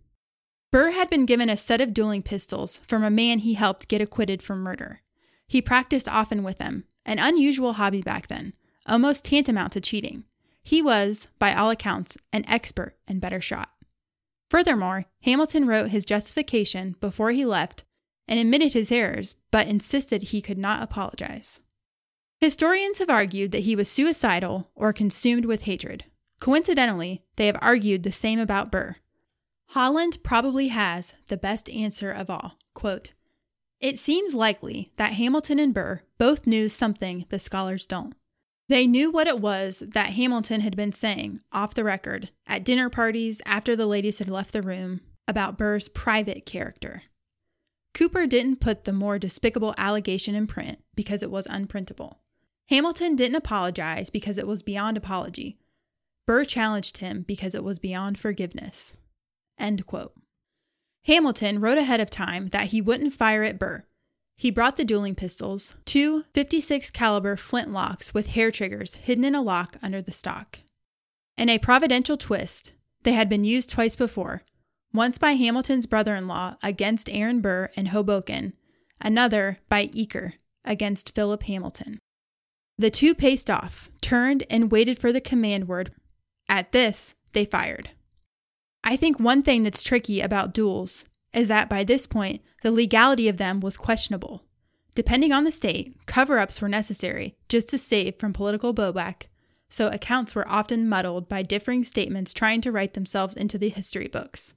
[0.73, 4.01] Burr had been given a set of dueling pistols from a man he helped get
[4.01, 5.03] acquitted for murder.
[5.47, 8.53] He practiced often with them, an unusual hobby back then,
[8.87, 10.25] almost tantamount to cheating.
[10.63, 13.71] He was, by all accounts, an expert and better shot.
[14.49, 17.85] Furthermore, Hamilton wrote his justification before he left
[18.29, 21.61] and admitted his errors, but insisted he could not apologize.
[22.41, 26.05] Historians have argued that he was suicidal or consumed with hatred.
[26.41, 28.97] Coincidentally, they have argued the same about Burr.
[29.71, 32.57] Holland probably has the best answer of all.
[32.73, 33.13] Quote,
[33.79, 38.15] it seems likely that Hamilton and Burr both knew something the scholars don't.
[38.69, 42.89] They knew what it was that Hamilton had been saying off the record at dinner
[42.89, 47.03] parties after the ladies had left the room about Burr's private character.
[47.93, 52.19] Cooper didn't put the more despicable allegation in print because it was unprintable.
[52.71, 55.59] Hamilton didn't apologize because it was beyond apology.
[56.27, 58.97] Burr challenged him because it was beyond forgiveness.
[59.59, 60.15] End quote.
[61.05, 63.85] Hamilton wrote ahead of time that he wouldn't fire at Burr
[64.41, 69.43] he brought the dueling pistols, two 56 caliber flintlocks with hair triggers hidden in a
[69.43, 70.61] lock under the stock.
[71.37, 74.41] In a providential twist, they had been used twice before,
[74.95, 78.55] once by Hamilton's brother-in-law against Aaron Burr in Hoboken,
[78.99, 80.33] another by Eacker
[80.65, 81.99] against Philip Hamilton.
[82.81, 85.93] The two paced off, turned, and waited for the command word.
[86.49, 87.91] At this, they fired.
[88.83, 93.29] I think one thing that's tricky about duels is that by this point, the legality
[93.29, 94.45] of them was questionable.
[94.95, 99.25] Depending on the state, cover ups were necessary just to save from political blowback,
[99.69, 104.09] so accounts were often muddled by differing statements trying to write themselves into the history
[104.09, 104.55] books.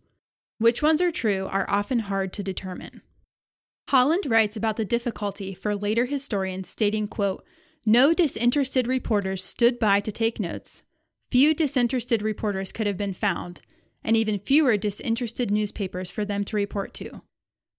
[0.59, 3.01] Which ones are true are often hard to determine.
[3.89, 7.43] Holland writes about the difficulty for later historians stating, quote,
[7.85, 10.83] no disinterested reporters stood by to take notes.
[11.29, 13.61] Few disinterested reporters could have been found,
[14.03, 17.21] and even fewer disinterested newspapers for them to report to.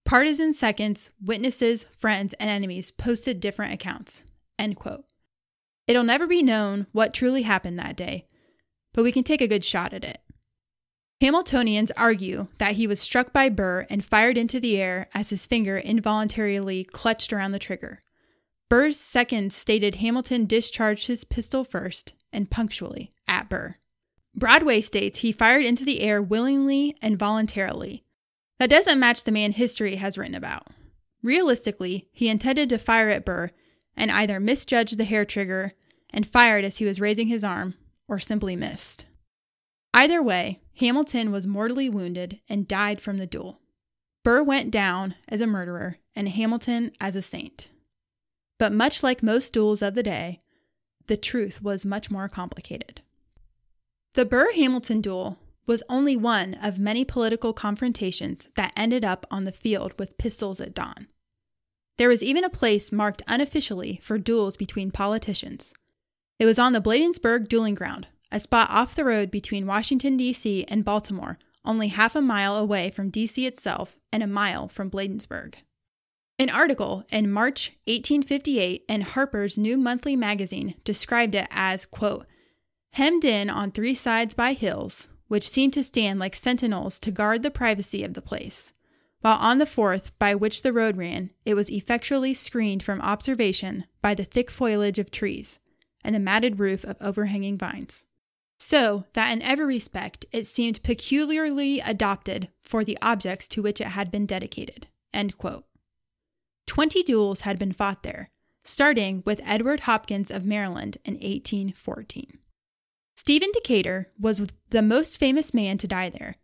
[0.05, 4.23] Partisan seconds, witnesses, friends, and enemies posted different accounts.
[4.59, 5.05] End quote.
[5.87, 8.25] It'll never be known what truly happened that day,
[8.93, 10.19] but we can take a good shot at it.
[11.21, 15.47] Hamiltonians argue that he was struck by Burr and fired into the air as his
[15.47, 17.99] finger involuntarily clutched around the trigger.
[18.69, 23.75] Burr's second stated Hamilton discharged his pistol first and punctually at Burr.
[24.33, 28.03] Broadway states he fired into the air willingly and voluntarily.
[28.59, 30.67] That doesn't match the man history has written about.
[31.21, 33.51] Realistically, he intended to fire at Burr
[33.95, 35.73] and either misjudged the hair trigger
[36.11, 37.75] and fired as he was raising his arm,
[38.07, 39.05] or simply missed.
[39.93, 43.59] Either way, Hamilton was mortally wounded and died from the duel.
[44.23, 47.69] Burr went down as a murderer and Hamilton as a saint.
[48.57, 50.39] But much like most duels of the day,
[51.07, 53.01] the truth was much more complicated.
[54.13, 59.43] The Burr Hamilton duel was only one of many political confrontations that ended up on
[59.43, 61.07] the field with pistols at dawn.
[61.97, 65.73] There was even a place marked unofficially for duels between politicians.
[66.39, 70.65] It was on the Bladensburg dueling ground, a spot off the road between Washington, D.C.
[70.67, 73.45] and Baltimore, only half a mile away from D.C.
[73.45, 75.55] itself and a mile from Bladensburg.
[76.37, 82.25] An article in March 1858 in Harper's New Monthly magazine described it as, quote,
[82.91, 87.41] hemmed in on three sides by hills, which seemed to stand like sentinels to guard
[87.41, 88.73] the privacy of the place,
[89.21, 93.85] while on the fourth, by which the road ran, it was effectually screened from observation
[94.01, 95.59] by the thick foliage of trees
[96.03, 98.05] and the matted roof of overhanging vines.
[98.59, 103.87] So that in every respect it seemed peculiarly adopted for the objects to which it
[103.87, 104.87] had been dedicated.
[106.67, 108.29] Twenty duels had been fought there,
[108.63, 112.39] starting with Edward Hopkins of Maryland in 1814.
[113.15, 116.35] Stephen Decatur was the most famous man to die there.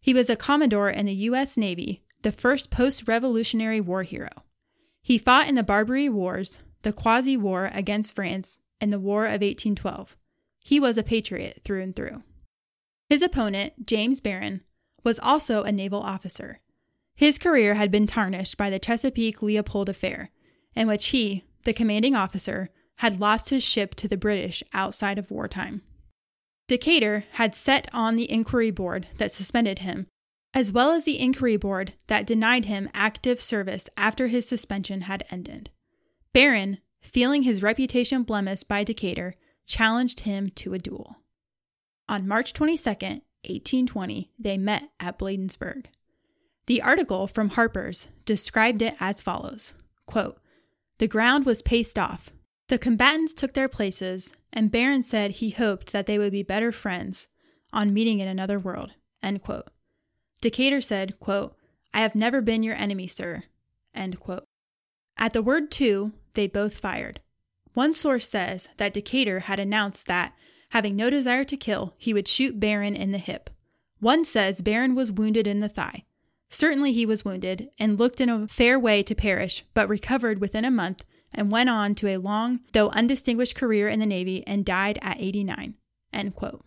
[0.00, 1.56] He was a Commodore in the U.S.
[1.56, 4.30] Navy, the first post Revolutionary War hero.
[5.02, 9.42] He fought in the Barbary Wars, the Quasi War against France, and the War of
[9.42, 10.16] 1812.
[10.64, 12.22] He was a patriot through and through.
[13.08, 14.62] His opponent, James Barron,
[15.04, 16.60] was also a naval officer.
[17.16, 20.30] His career had been tarnished by the Chesapeake Leopard affair,
[20.74, 25.30] in which he, the commanding officer, had lost his ship to the British outside of
[25.30, 25.82] wartime.
[26.68, 30.06] Decatur had set on the inquiry board that suspended him,
[30.52, 35.24] as well as the inquiry board that denied him active service after his suspension had
[35.30, 35.70] ended.
[36.32, 39.34] Barron, feeling his reputation blemished by Decatur,
[39.66, 41.16] challenged him to a duel.
[42.08, 45.86] On March 22, 1820, they met at Bladensburg.
[46.66, 49.74] The article from Harper's described it as follows
[50.06, 50.38] quote,
[50.98, 52.30] The ground was paced off.
[52.68, 56.72] The combatants took their places, and Barron said he hoped that they would be better
[56.72, 57.28] friends
[57.72, 58.94] on meeting in another world.
[59.22, 59.68] End quote.
[60.40, 61.56] Decatur said, quote,
[61.94, 63.44] I have never been your enemy, sir.
[63.94, 64.44] End quote.
[65.16, 67.20] At the word two, they both fired.
[67.74, 70.34] One source says that Decatur had announced that,
[70.70, 73.50] having no desire to kill, he would shoot Barron in the hip.
[74.00, 76.04] One says Barron was wounded in the thigh.
[76.48, 80.64] Certainly he was wounded and looked in a fair way to perish, but recovered within
[80.64, 81.04] a month
[81.34, 85.20] and went on to a long, though undistinguished career in the Navy and died at
[85.20, 85.74] 89.
[86.12, 86.64] End quote.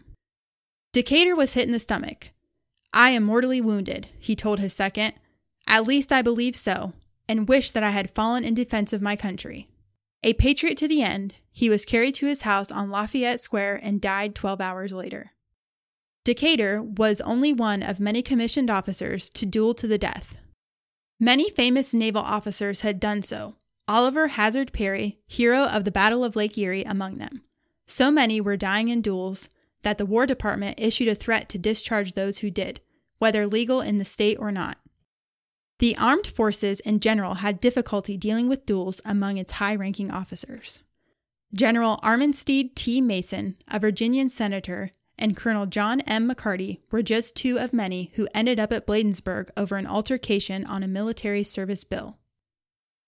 [0.93, 2.31] Decatur was hit in the stomach.
[2.93, 5.13] I am mortally wounded, he told his second.
[5.67, 6.93] At least I believe so,
[7.27, 9.69] and wish that I had fallen in defense of my country.
[10.23, 14.01] A patriot to the end, he was carried to his house on Lafayette Square and
[14.01, 15.31] died 12 hours later.
[16.29, 20.37] Decatur was only one of many commissioned officers to duel to the death.
[21.19, 23.55] Many famous naval officers had done so,
[23.87, 27.41] Oliver Hazard Perry, hero of the Battle of Lake Erie, among them.
[27.87, 29.49] So many were dying in duels
[29.81, 32.79] that the War Department issued a threat to discharge those who did,
[33.17, 34.77] whether legal in the state or not.
[35.79, 40.81] The armed forces in general had difficulty dealing with duels among its high ranking officers.
[41.55, 43.01] General Armistead T.
[43.01, 46.27] Mason, a Virginian senator, and Colonel John M.
[46.27, 50.81] McCarty were just two of many who ended up at Bladensburg over an altercation on
[50.81, 52.17] a military service bill.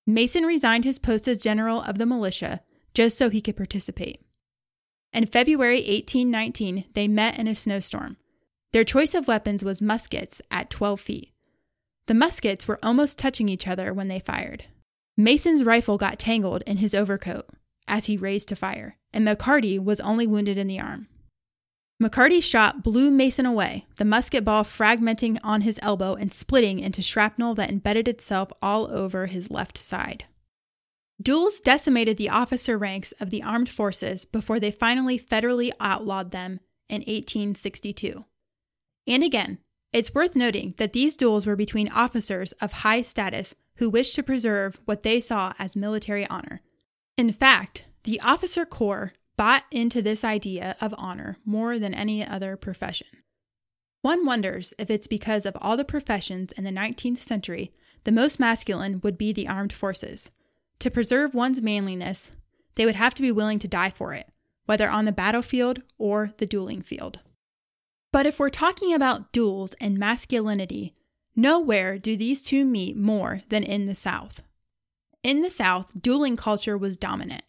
[0.06, 2.62] Mason resigned his post as general of the militia
[2.93, 4.21] just so he could participate.
[5.13, 8.17] In February 1819, they met in a snowstorm.
[8.74, 11.32] Their choice of weapons was muskets at 12 feet.
[12.08, 14.65] The muskets were almost touching each other when they fired.
[15.17, 17.47] Mason's rifle got tangled in his overcoat
[17.88, 21.08] as he raised to fire, and McCarty was only wounded in the arm.
[22.01, 26.99] McCarty's shot blew Mason away, the musket ball fragmenting on his elbow and splitting into
[26.99, 30.25] shrapnel that embedded itself all over his left side.
[31.21, 36.59] Duels decimated the officer ranks of the armed forces before they finally federally outlawed them
[36.89, 38.25] in 1862.
[39.05, 39.59] And again,
[39.93, 44.23] it's worth noting that these duels were between officers of high status who wished to
[44.23, 46.61] preserve what they saw as military honor.
[47.15, 52.56] In fact, the officer corps bought into this idea of honor more than any other
[52.56, 53.08] profession.
[54.04, 57.73] One wonders if it's because of all the professions in the 19th century,
[58.04, 60.30] the most masculine would be the armed forces.
[60.77, 62.34] To preserve one's manliness,
[62.75, 64.27] they would have to be willing to die for it,
[64.67, 67.21] whether on the battlefield or the dueling field.
[68.13, 70.93] But if we're talking about duels and masculinity,
[71.36, 74.43] nowhere do these two meet more than in the South.
[75.23, 77.41] In the South, dueling culture was dominant.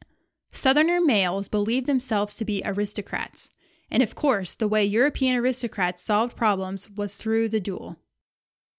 [0.53, 3.51] Southerner males believed themselves to be aristocrats,
[3.91, 7.97] and of course, the way European aristocrats solved problems was through the duel.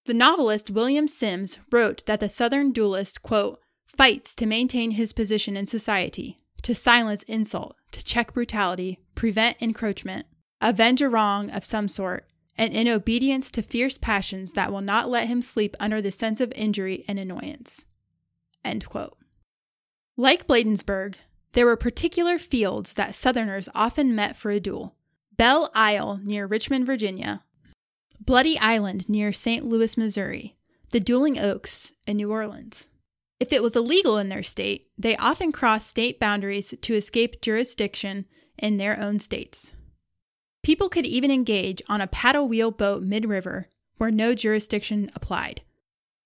[0.06, 5.56] The novelist William Simms wrote that the Southern duelist, quote, fights to maintain his position
[5.56, 10.26] in society, to silence insult, to check brutality, prevent encroachment,
[10.62, 12.26] avenge a wrong of some sort,
[12.58, 16.40] and in obedience to fierce passions that will not let him sleep under the sense
[16.40, 17.86] of injury and annoyance.
[20.16, 21.16] Like Bladensburg,
[21.54, 24.96] there were particular fields that Southerners often met for a duel
[25.38, 27.44] Belle Isle near Richmond, Virginia,
[28.20, 29.66] Bloody Island near St.
[29.66, 30.56] Louis, Missouri,
[30.92, 32.88] the Dueling Oaks in New Orleans.
[33.40, 38.26] If it was illegal in their state, they often crossed state boundaries to escape jurisdiction
[38.58, 39.74] in their own states.
[40.62, 45.62] People could even engage on a paddle wheel boat mid river where no jurisdiction applied.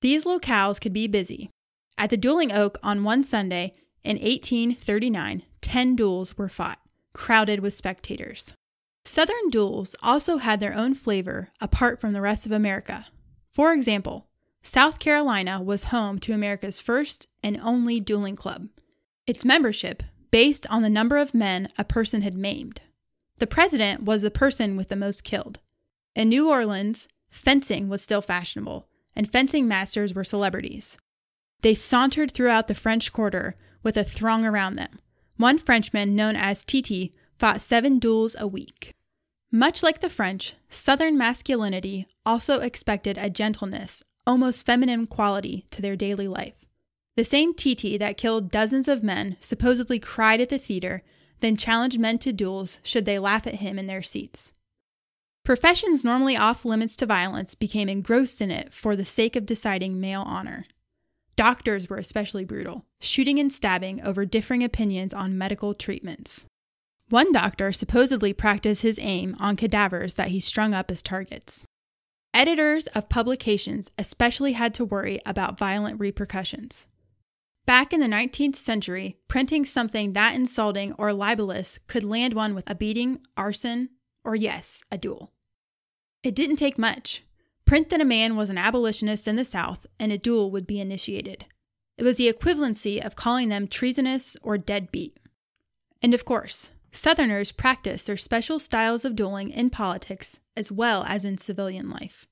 [0.02, 1.50] These locales could be busy.
[1.98, 3.74] At the Dueling Oak on one Sunday,
[4.08, 6.80] in 1839, 10 duels were fought,
[7.12, 8.54] crowded with spectators.
[9.04, 13.06] Southern duels also had their own flavor apart from the rest of America.
[13.52, 14.30] For example,
[14.62, 18.70] South Carolina was home to America's first and only dueling club.
[19.26, 22.80] Its membership based on the number of men a person had maimed.
[23.40, 25.60] The president was the person with the most killed.
[26.16, 28.88] In New Orleans, fencing was still fashionable,
[29.18, 30.98] and fencing masters were celebrities.
[31.62, 33.56] They sauntered throughout the French Quarter
[33.88, 35.00] with a throng around them.
[35.38, 38.92] One Frenchman, known as Titi, fought seven duels a week.
[39.50, 45.96] Much like the French, Southern masculinity also expected a gentleness, almost feminine quality to their
[45.96, 46.66] daily life.
[47.16, 51.02] The same Titi that killed dozens of men supposedly cried at the theater,
[51.40, 54.52] then challenged men to duels should they laugh at him in their seats.
[55.46, 59.98] Professions normally off limits to violence became engrossed in it for the sake of deciding
[59.98, 60.66] male honor.
[61.38, 66.48] Doctors were especially brutal, shooting and stabbing over differing opinions on medical treatments.
[67.10, 71.64] One doctor supposedly practiced his aim on cadavers that he strung up as targets.
[72.34, 76.88] Editors of publications especially had to worry about violent repercussions.
[77.68, 82.68] Back in the 19th century, printing something that insulting or libelous could land one with
[82.68, 83.90] a beating, arson,
[84.24, 85.34] or yes, a duel.
[86.24, 87.22] It didn't take much.
[87.68, 90.80] Print that a man was an abolitionist in the South and a duel would be
[90.80, 91.46] initiated.
[91.98, 95.20] It was the equivalency of calling them treasonous or deadbeat.
[96.02, 101.26] And of course, Southerners practiced their special styles of dueling in politics as well as
[101.26, 102.26] in civilian life.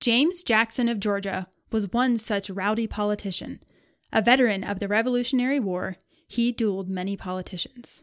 [0.00, 3.60] James Jackson of Georgia was one such rowdy politician.
[4.14, 5.96] A veteran of the Revolutionary War,
[6.26, 8.02] he dueled many politicians.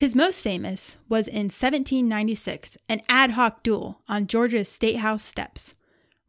[0.00, 5.76] His most famous was in 1796, an ad hoc duel on Georgia's State House steps.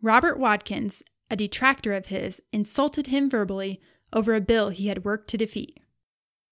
[0.04, 1.02] Robert Watkins,
[1.32, 3.80] a detractor of his, insulted him verbally
[4.12, 5.80] over a bill he had worked to defeat.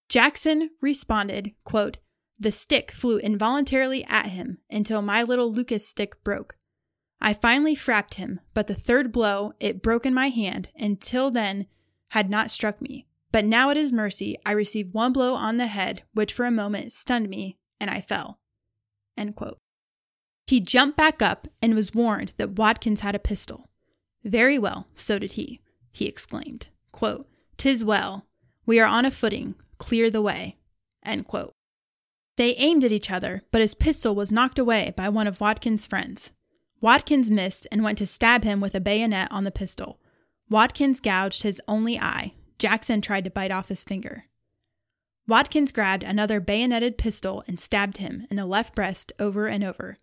[0.07, 1.97] Jackson responded, quote,
[2.39, 6.55] the stick flew involuntarily at him until my little Lucas stick broke.
[7.19, 11.67] I finally frapped him, but the third blow it broke in my hand until then
[12.11, 13.05] had not struck me.
[13.33, 16.51] But now at his mercy I received one blow on the head, which for a
[16.51, 18.39] moment stunned me, and I fell.
[20.51, 23.69] He jumped back up and was warned that Watkins had a pistol.
[24.25, 25.61] Very well, so did he,
[25.93, 26.67] he exclaimed.
[26.91, 27.25] Quote,
[27.55, 28.25] Tis well.
[28.65, 29.55] We are on a footing.
[29.77, 30.57] Clear the way.
[31.05, 31.53] End quote.
[32.35, 35.85] They aimed at each other, but his pistol was knocked away by one of Watkins'
[35.85, 36.33] friends.
[36.81, 40.01] Watkins missed and went to stab him with a bayonet on the pistol.
[40.49, 42.33] Watkins gouged his only eye.
[42.59, 44.25] Jackson tried to bite off his finger.
[45.29, 49.95] Watkins grabbed another bayoneted pistol and stabbed him in the left breast over and over.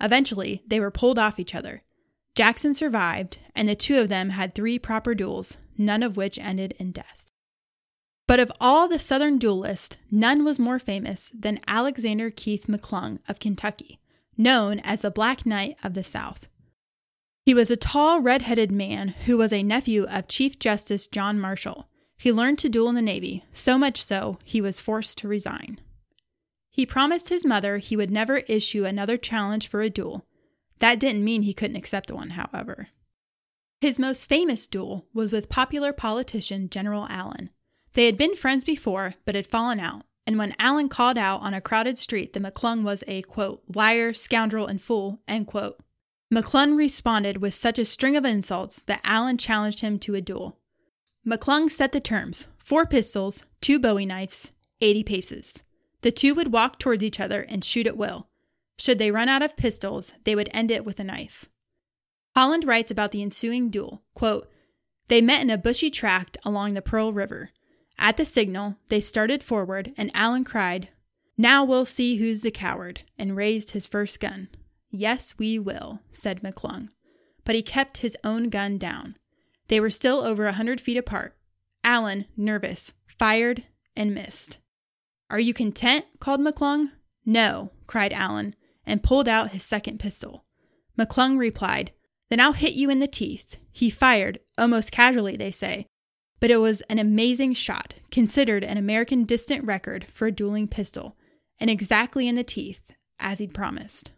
[0.00, 1.82] Eventually, they were pulled off each other.
[2.34, 6.74] Jackson survived, and the two of them had three proper duels, none of which ended
[6.78, 7.24] in death.
[8.28, 13.40] But of all the Southern duelists, none was more famous than Alexander Keith McClung of
[13.40, 13.98] Kentucky,
[14.36, 16.46] known as the Black Knight of the South.
[17.44, 21.40] He was a tall, red headed man who was a nephew of Chief Justice John
[21.40, 21.88] Marshall.
[22.18, 25.80] He learned to duel in the Navy, so much so he was forced to resign.
[26.78, 30.24] He promised his mother he would never issue another challenge for a duel.
[30.78, 32.90] That didn't mean he couldn't accept one, however.
[33.80, 37.50] His most famous duel was with popular politician General Allen,
[37.94, 40.04] they had been friends before, but had fallen out.
[40.24, 44.12] And when Allen called out on a crowded street that McClung was a, quote, liar,
[44.12, 45.80] scoundrel, and fool, end quote,
[46.32, 50.60] McClung responded with such a string of insults that Allen challenged him to a duel.
[51.26, 55.64] McClung set the terms four pistols, two bowie knives, 80 paces.
[56.02, 58.28] The two would walk towards each other and shoot at will.
[58.78, 61.48] Should they run out of pistols, they would end it with a knife.
[62.36, 64.48] Holland writes about the ensuing duel quote,
[65.08, 67.50] They met in a bushy tract along the Pearl River.
[67.98, 70.90] At the signal, they started forward, and Allen cried,
[71.36, 74.48] Now we'll see who's the coward, and raised his first gun.
[74.90, 76.88] Yes, we will, said McClung.
[77.44, 79.16] But he kept his own gun down.
[79.66, 81.36] They were still over a hundred feet apart.
[81.82, 83.64] Allen, nervous, fired
[83.96, 84.58] and missed.
[85.30, 86.06] Are you content?
[86.20, 86.90] called McClung.
[87.26, 88.54] No, cried Allen,
[88.86, 90.44] and pulled out his second pistol.
[90.98, 91.92] McClung replied,
[92.30, 93.56] Then I'll hit you in the teeth.
[93.70, 95.86] He fired, almost casually, they say,
[96.40, 101.16] but it was an amazing shot, considered an American distant record for a dueling pistol,
[101.60, 104.12] and exactly in the teeth, as he'd promised.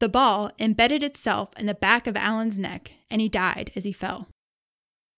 [0.00, 3.92] The ball embedded itself in the back of Allen's neck, and he died as he
[3.92, 4.28] fell.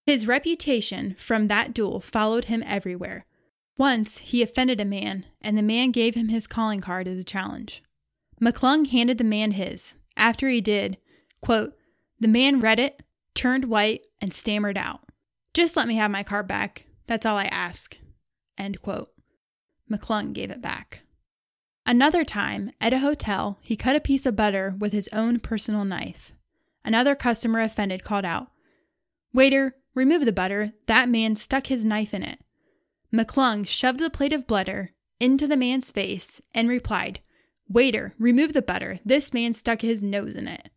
[0.07, 3.25] His reputation from that duel followed him everywhere.
[3.79, 7.25] Once he offended a man, and the man gave him his calling card as a
[7.25, 7.83] challenge.
[8.41, 9.97] McClung handed the man his.
[10.17, 10.99] After he did,
[11.41, 11.75] quote,
[12.21, 13.03] the man read it,
[13.35, 15.01] turned white, and stammered out.
[15.55, 16.87] Just let me have my card back.
[17.07, 17.97] That's all I ask.
[18.57, 19.11] End quote.
[19.91, 21.01] McClung gave it back.
[21.85, 25.85] Another time, at a hotel, he cut a piece of butter with his own personal
[25.85, 26.33] knife.
[26.85, 28.49] Another customer offended called out,
[29.35, 30.73] Waiter, remove the butter.
[30.87, 32.39] That man stuck his knife in it.
[33.13, 37.21] McClung shoved the plate of butter into the man's face and replied,
[37.69, 39.01] Waiter, remove the butter.
[39.05, 40.71] This man stuck his nose in it.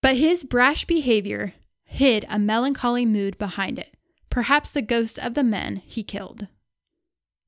[0.00, 3.94] But his brash behavior hid a melancholy mood behind it,
[4.30, 6.48] perhaps the ghosts of the men he killed.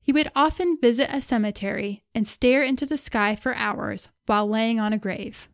[0.01, 4.79] He would often visit a cemetery and stare into the sky for hours, while laying
[4.79, 5.49] on a grave.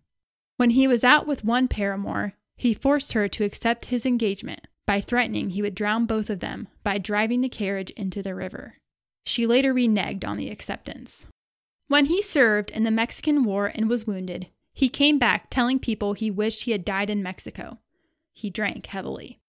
[0.57, 4.99] When he was out with one paramour, he forced her to accept his engagement by
[4.99, 8.75] threatening he would drown both of them by driving the carriage into the river.
[9.25, 11.27] She later reneged on the acceptance.
[11.87, 16.11] When he served in the Mexican War and was wounded, he came back telling people
[16.11, 17.79] he wished he had died in Mexico.
[18.33, 19.39] He drank heavily.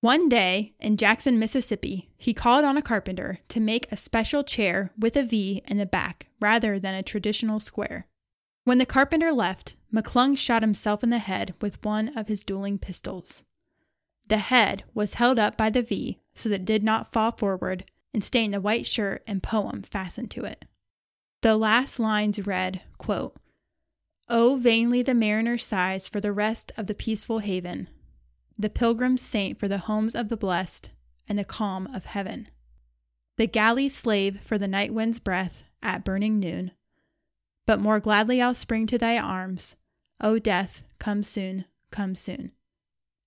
[0.00, 4.90] One day in Jackson, Mississippi, he called on a carpenter to make a special chair
[4.98, 8.06] with a V in the back rather than a traditional square.
[8.64, 12.78] When the carpenter left, McClung shot himself in the head with one of his dueling
[12.78, 13.44] pistols.
[14.28, 17.84] The head was held up by the V so that it did not fall forward
[18.14, 20.64] and stain the white shirt and poem fastened to it.
[21.42, 23.36] The last lines read, quote,
[24.28, 27.88] Oh, vainly the mariner sighs for the rest of the peaceful haven,
[28.58, 30.90] the pilgrim saint for the homes of the blessed
[31.28, 32.48] and the calm of heaven,
[33.36, 36.70] the galley slave for the night wind's breath at burning noon.
[37.66, 39.76] But more gladly I'll spring to thy arms,
[40.20, 42.52] O death, come soon, come soon.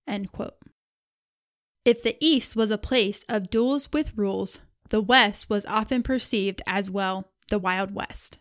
[0.06, 0.56] End quote.
[1.86, 4.58] If the East was a place of duels with rules,
[4.88, 8.40] the West was often perceived as well the Wild West.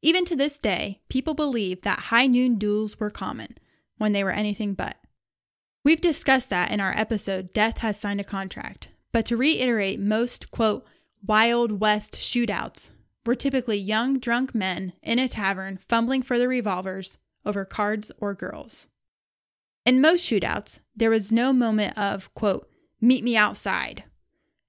[0.00, 3.58] Even to this day, people believe that high noon duels were common
[3.98, 4.96] when they were anything but.
[5.84, 8.90] We've discussed that in our episode, Death Has Signed a Contract.
[9.10, 10.86] But to reiterate, most, quote,
[11.26, 12.90] Wild West shootouts
[13.26, 18.34] were typically young, drunk men in a tavern fumbling for their revolvers over cards or
[18.34, 18.86] girls.
[19.84, 22.68] In most shootouts, there was no moment of, quote,
[23.00, 24.04] meet me outside.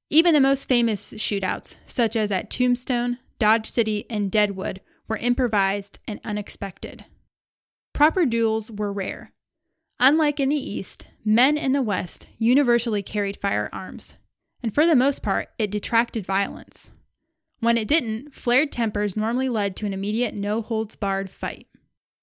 [0.09, 5.99] Even the most famous shootouts, such as at Tombstone, Dodge City, and Deadwood, were improvised
[6.07, 7.05] and unexpected.
[7.93, 9.33] Proper duels were rare.
[9.99, 14.15] Unlike in the East, men in the West universally carried firearms,
[14.63, 16.91] and for the most part, it detracted violence.
[17.59, 21.67] When it didn't, flared tempers normally led to an immediate no holds barred fight.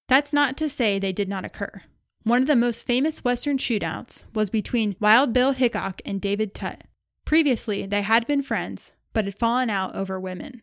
[0.07, 1.83] That's not to say they did not occur.
[2.23, 6.83] One of the most famous Western shootouts was between Wild Bill Hickok and David Tutt.
[7.25, 10.61] Previously, they had been friends, but had fallen out over women.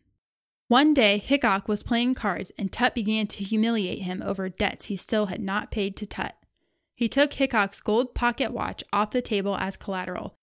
[0.68, 4.96] One day, Hickok was playing cards and Tutt began to humiliate him over debts he
[4.96, 6.36] still had not paid to Tutt.
[6.94, 10.36] He took Hickok's gold pocket watch off the table as collateral.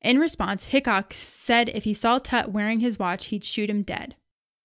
[0.00, 4.14] In response, Hickok said if he saw Tutt wearing his watch, he'd shoot him dead.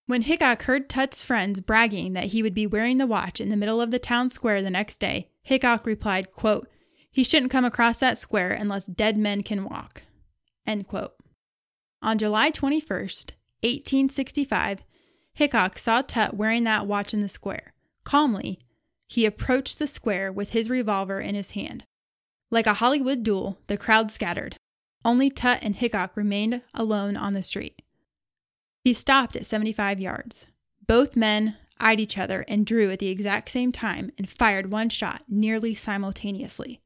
[0.08, 3.58] When Hickok heard Tutt's friends bragging that he would be wearing the watch in the
[3.58, 6.68] middle of the town square the next day, Hickok replied, quote,
[7.10, 10.04] He shouldn't come across that square unless dead men can walk.
[10.66, 11.14] End quote.
[12.02, 13.32] On July 21st,
[13.64, 14.84] 1865,
[15.32, 17.74] Hickok saw Tutt wearing that watch in the square.
[18.04, 18.60] Calmly,
[19.08, 21.86] he approached the square with his revolver in his hand.
[22.52, 24.58] Like a Hollywood duel, the crowd scattered.
[25.06, 27.82] Only Tutt and Hickok remained alone on the street.
[28.84, 30.48] He stopped at 75 yards.
[30.86, 34.90] Both men eyed each other and drew at the exact same time and fired one
[34.90, 36.82] shot nearly simultaneously.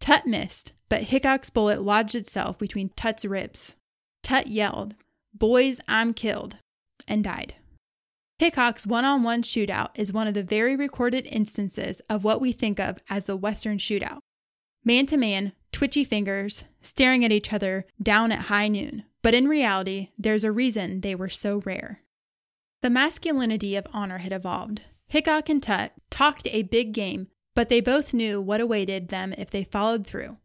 [0.00, 3.76] Tutt missed, but Hickok's bullet lodged itself between Tutt's ribs.
[4.22, 4.94] Tutt yelled,
[5.32, 6.58] Boys, I'm killed,
[7.08, 7.54] and died.
[8.38, 12.52] Hickok's one on one shootout is one of the very recorded instances of what we
[12.52, 14.18] think of as a Western shootout.
[14.84, 19.04] Man to man, twitchy fingers, staring at each other down at high noon.
[19.22, 22.00] But in reality, there's a reason they were so rare.
[22.84, 24.82] The masculinity of honor had evolved.
[25.06, 29.48] Hickok and Tutt talked a big game, but they both knew what awaited them if
[29.48, 30.36] they followed through.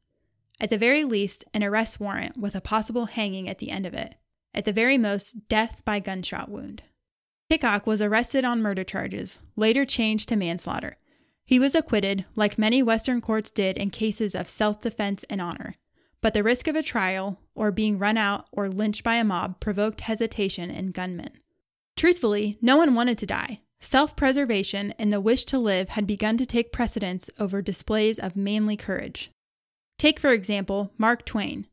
[0.58, 3.94] At the very least, an arrest warrant with a possible hanging at the end of
[3.94, 4.16] it.
[4.54, 6.82] At the very most, death by gunshot wound.
[7.50, 10.96] Hickok was arrested on murder charges, later changed to manslaughter.
[11.46, 15.76] He was acquitted, like many Western courts did in cases of self defense and honor.
[16.22, 19.60] But the risk of a trial, or being run out or lynched by a mob,
[19.60, 21.32] provoked hesitation in gunmen.
[22.00, 23.60] Truthfully, no one wanted to die.
[23.82, 28.38] Self preservation and the wish to live had begun to take precedence over displays of
[28.38, 29.32] manly courage.
[29.98, 31.68] Take, for example, Mark Twain.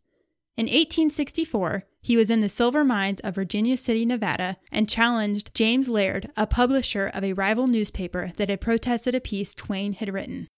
[0.57, 5.89] In 1864, he was in the silver mines of Virginia City, Nevada, and challenged James
[5.89, 10.49] Laird, a publisher of a rival newspaper that had protested a piece Twain had written.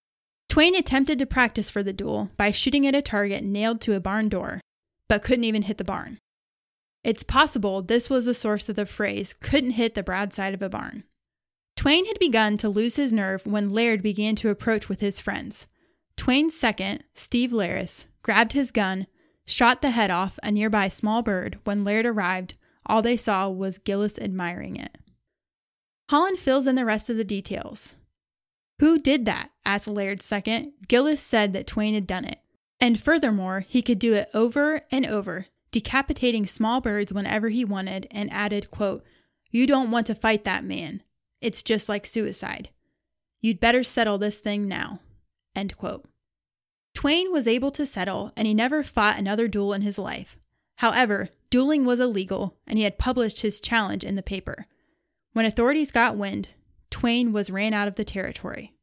[0.49, 4.01] Twain attempted to practice for the duel by shooting at a target nailed to a
[4.01, 4.63] barn door,
[5.11, 6.17] but couldn't even hit the barn.
[7.05, 10.69] It's possible this was the source of the phrase, couldn't hit the broadside of a
[10.69, 11.05] barn.
[11.77, 15.69] Twain had begun to lose his nerve when Laird began to approach with his friends.
[16.17, 19.07] Twain's second, Steve Gillis, grabbed his gun,
[19.47, 21.59] shot the head off a nearby small bird.
[21.63, 24.99] When Laird arrived, all they saw was Gillis admiring it.
[26.11, 27.95] Holland fills in the rest of the details.
[28.81, 29.51] Who did that?
[29.65, 30.73] asked Laird's second.
[30.89, 32.41] Gillis said that Twain had done it.
[32.81, 38.07] And furthermore, he could do it over and over, decapitating small birds whenever he wanted,
[38.11, 39.05] and added, quote,
[39.51, 41.03] You don't want to fight that man.
[41.41, 42.71] It's just like suicide.
[43.41, 45.01] You'd better settle this thing now.
[45.55, 46.07] End quote.
[46.95, 50.37] Twain was able to settle, and he never fought another duel in his life.
[50.79, 54.67] However, dueling was illegal, and he had published his challenge in the paper.
[55.33, 56.49] When authorities got wind,
[56.91, 58.75] Twain was ran out of the territory.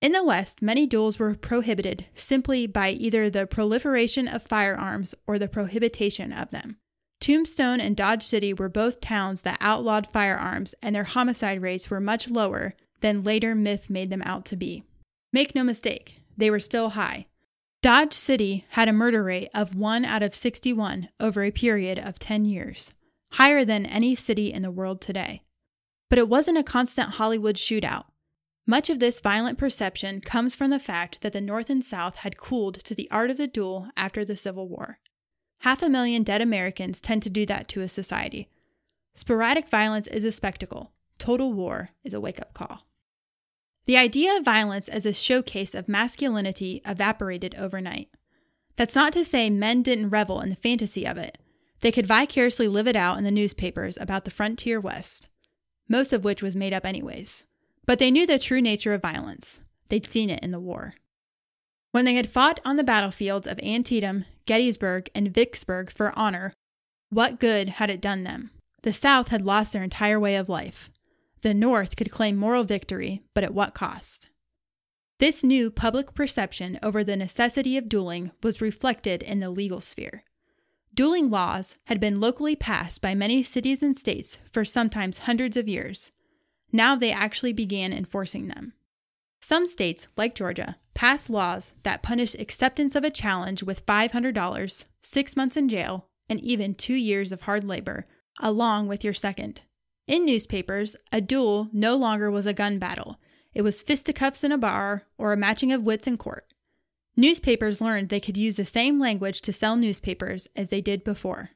[0.00, 5.38] In the West, many duels were prohibited simply by either the proliferation of firearms or
[5.38, 6.76] the prohibition of them.
[7.20, 12.00] Tombstone and Dodge City were both towns that outlawed firearms, and their homicide rates were
[12.00, 14.84] much lower than later myth made them out to be.
[15.32, 17.26] Make no mistake, they were still high.
[17.82, 22.20] Dodge City had a murder rate of 1 out of 61 over a period of
[22.20, 22.94] 10 years,
[23.32, 25.42] higher than any city in the world today.
[26.08, 28.04] But it wasn't a constant Hollywood shootout.
[28.70, 32.36] Much of this violent perception comes from the fact that the North and South had
[32.36, 34.98] cooled to the art of the duel after the Civil War.
[35.60, 38.50] Half a million dead Americans tend to do that to a society.
[39.14, 42.86] Sporadic violence is a spectacle, total war is a wake up call.
[43.86, 48.10] The idea of violence as a showcase of masculinity evaporated overnight.
[48.76, 51.38] That's not to say men didn't revel in the fantasy of it.
[51.80, 55.28] They could vicariously live it out in the newspapers about the frontier West,
[55.88, 57.46] most of which was made up anyways.
[57.88, 59.62] But they knew the true nature of violence.
[59.88, 60.92] They'd seen it in the war.
[61.90, 66.52] When they had fought on the battlefields of Antietam, Gettysburg, and Vicksburg for honor,
[67.08, 68.50] what good had it done them?
[68.82, 70.90] The South had lost their entire way of life.
[71.40, 74.28] The North could claim moral victory, but at what cost?
[75.18, 80.24] This new public perception over the necessity of dueling was reflected in the legal sphere.
[80.92, 85.68] Dueling laws had been locally passed by many cities and states for sometimes hundreds of
[85.68, 86.12] years.
[86.72, 88.74] Now they actually began enforcing them.
[89.40, 95.36] Some states, like Georgia, passed laws that punished acceptance of a challenge with $500, six
[95.36, 98.06] months in jail, and even two years of hard labor,
[98.40, 99.62] along with your second.
[100.06, 103.18] In newspapers, a duel no longer was a gun battle.
[103.54, 106.52] It was fisticuffs in a bar or a matching of wits in court.
[107.16, 111.50] Newspapers learned they could use the same language to sell newspapers as they did before.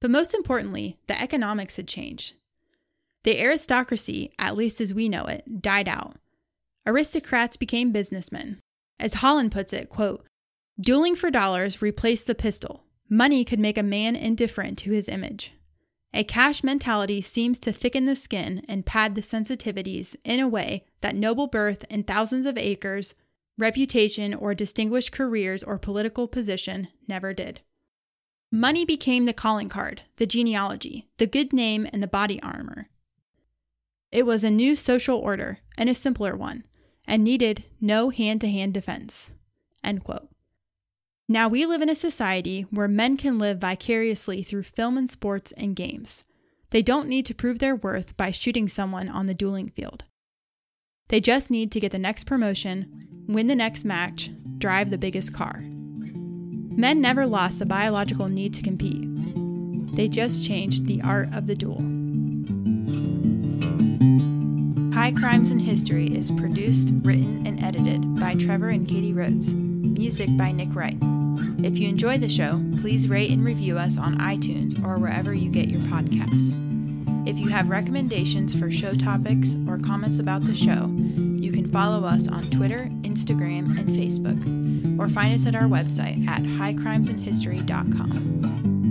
[0.00, 2.34] But most importantly, the economics had changed.
[3.24, 6.16] The aristocracy, at least as we know it, died out.
[6.86, 8.60] Aristocrats became businessmen.
[9.00, 10.24] As Holland puts it, quote,
[10.78, 12.84] dueling for dollars replaced the pistol.
[13.08, 15.52] Money could make a man indifferent to his image.
[16.12, 20.84] A cash mentality seems to thicken the skin and pad the sensitivities in a way
[21.00, 23.14] that noble birth and thousands of acres,
[23.58, 27.62] reputation, or distinguished careers or political position never did.
[28.52, 32.88] Money became the calling card, the genealogy, the good name, and the body armor.
[34.14, 36.62] It was a new social order, and a simpler one,
[37.04, 39.32] and needed no hand to hand defense.
[41.28, 45.50] Now we live in a society where men can live vicariously through film and sports
[45.56, 46.22] and games.
[46.70, 50.04] They don't need to prove their worth by shooting someone on the dueling field.
[51.08, 55.34] They just need to get the next promotion, win the next match, drive the biggest
[55.34, 55.64] car.
[55.64, 59.08] Men never lost the biological need to compete.
[59.96, 61.93] They just changed the art of the duel.
[64.94, 69.52] High Crimes in History is produced, written, and edited by Trevor and Katie Rhodes.
[69.54, 70.96] Music by Nick Wright.
[71.64, 75.50] If you enjoy the show, please rate and review us on iTunes or wherever you
[75.50, 76.58] get your podcasts.
[77.28, 80.90] If you have recommendations for show topics or comments about the show,
[81.36, 86.26] you can follow us on Twitter, Instagram, and Facebook, or find us at our website
[86.28, 88.83] at highcrimesinhistory.com.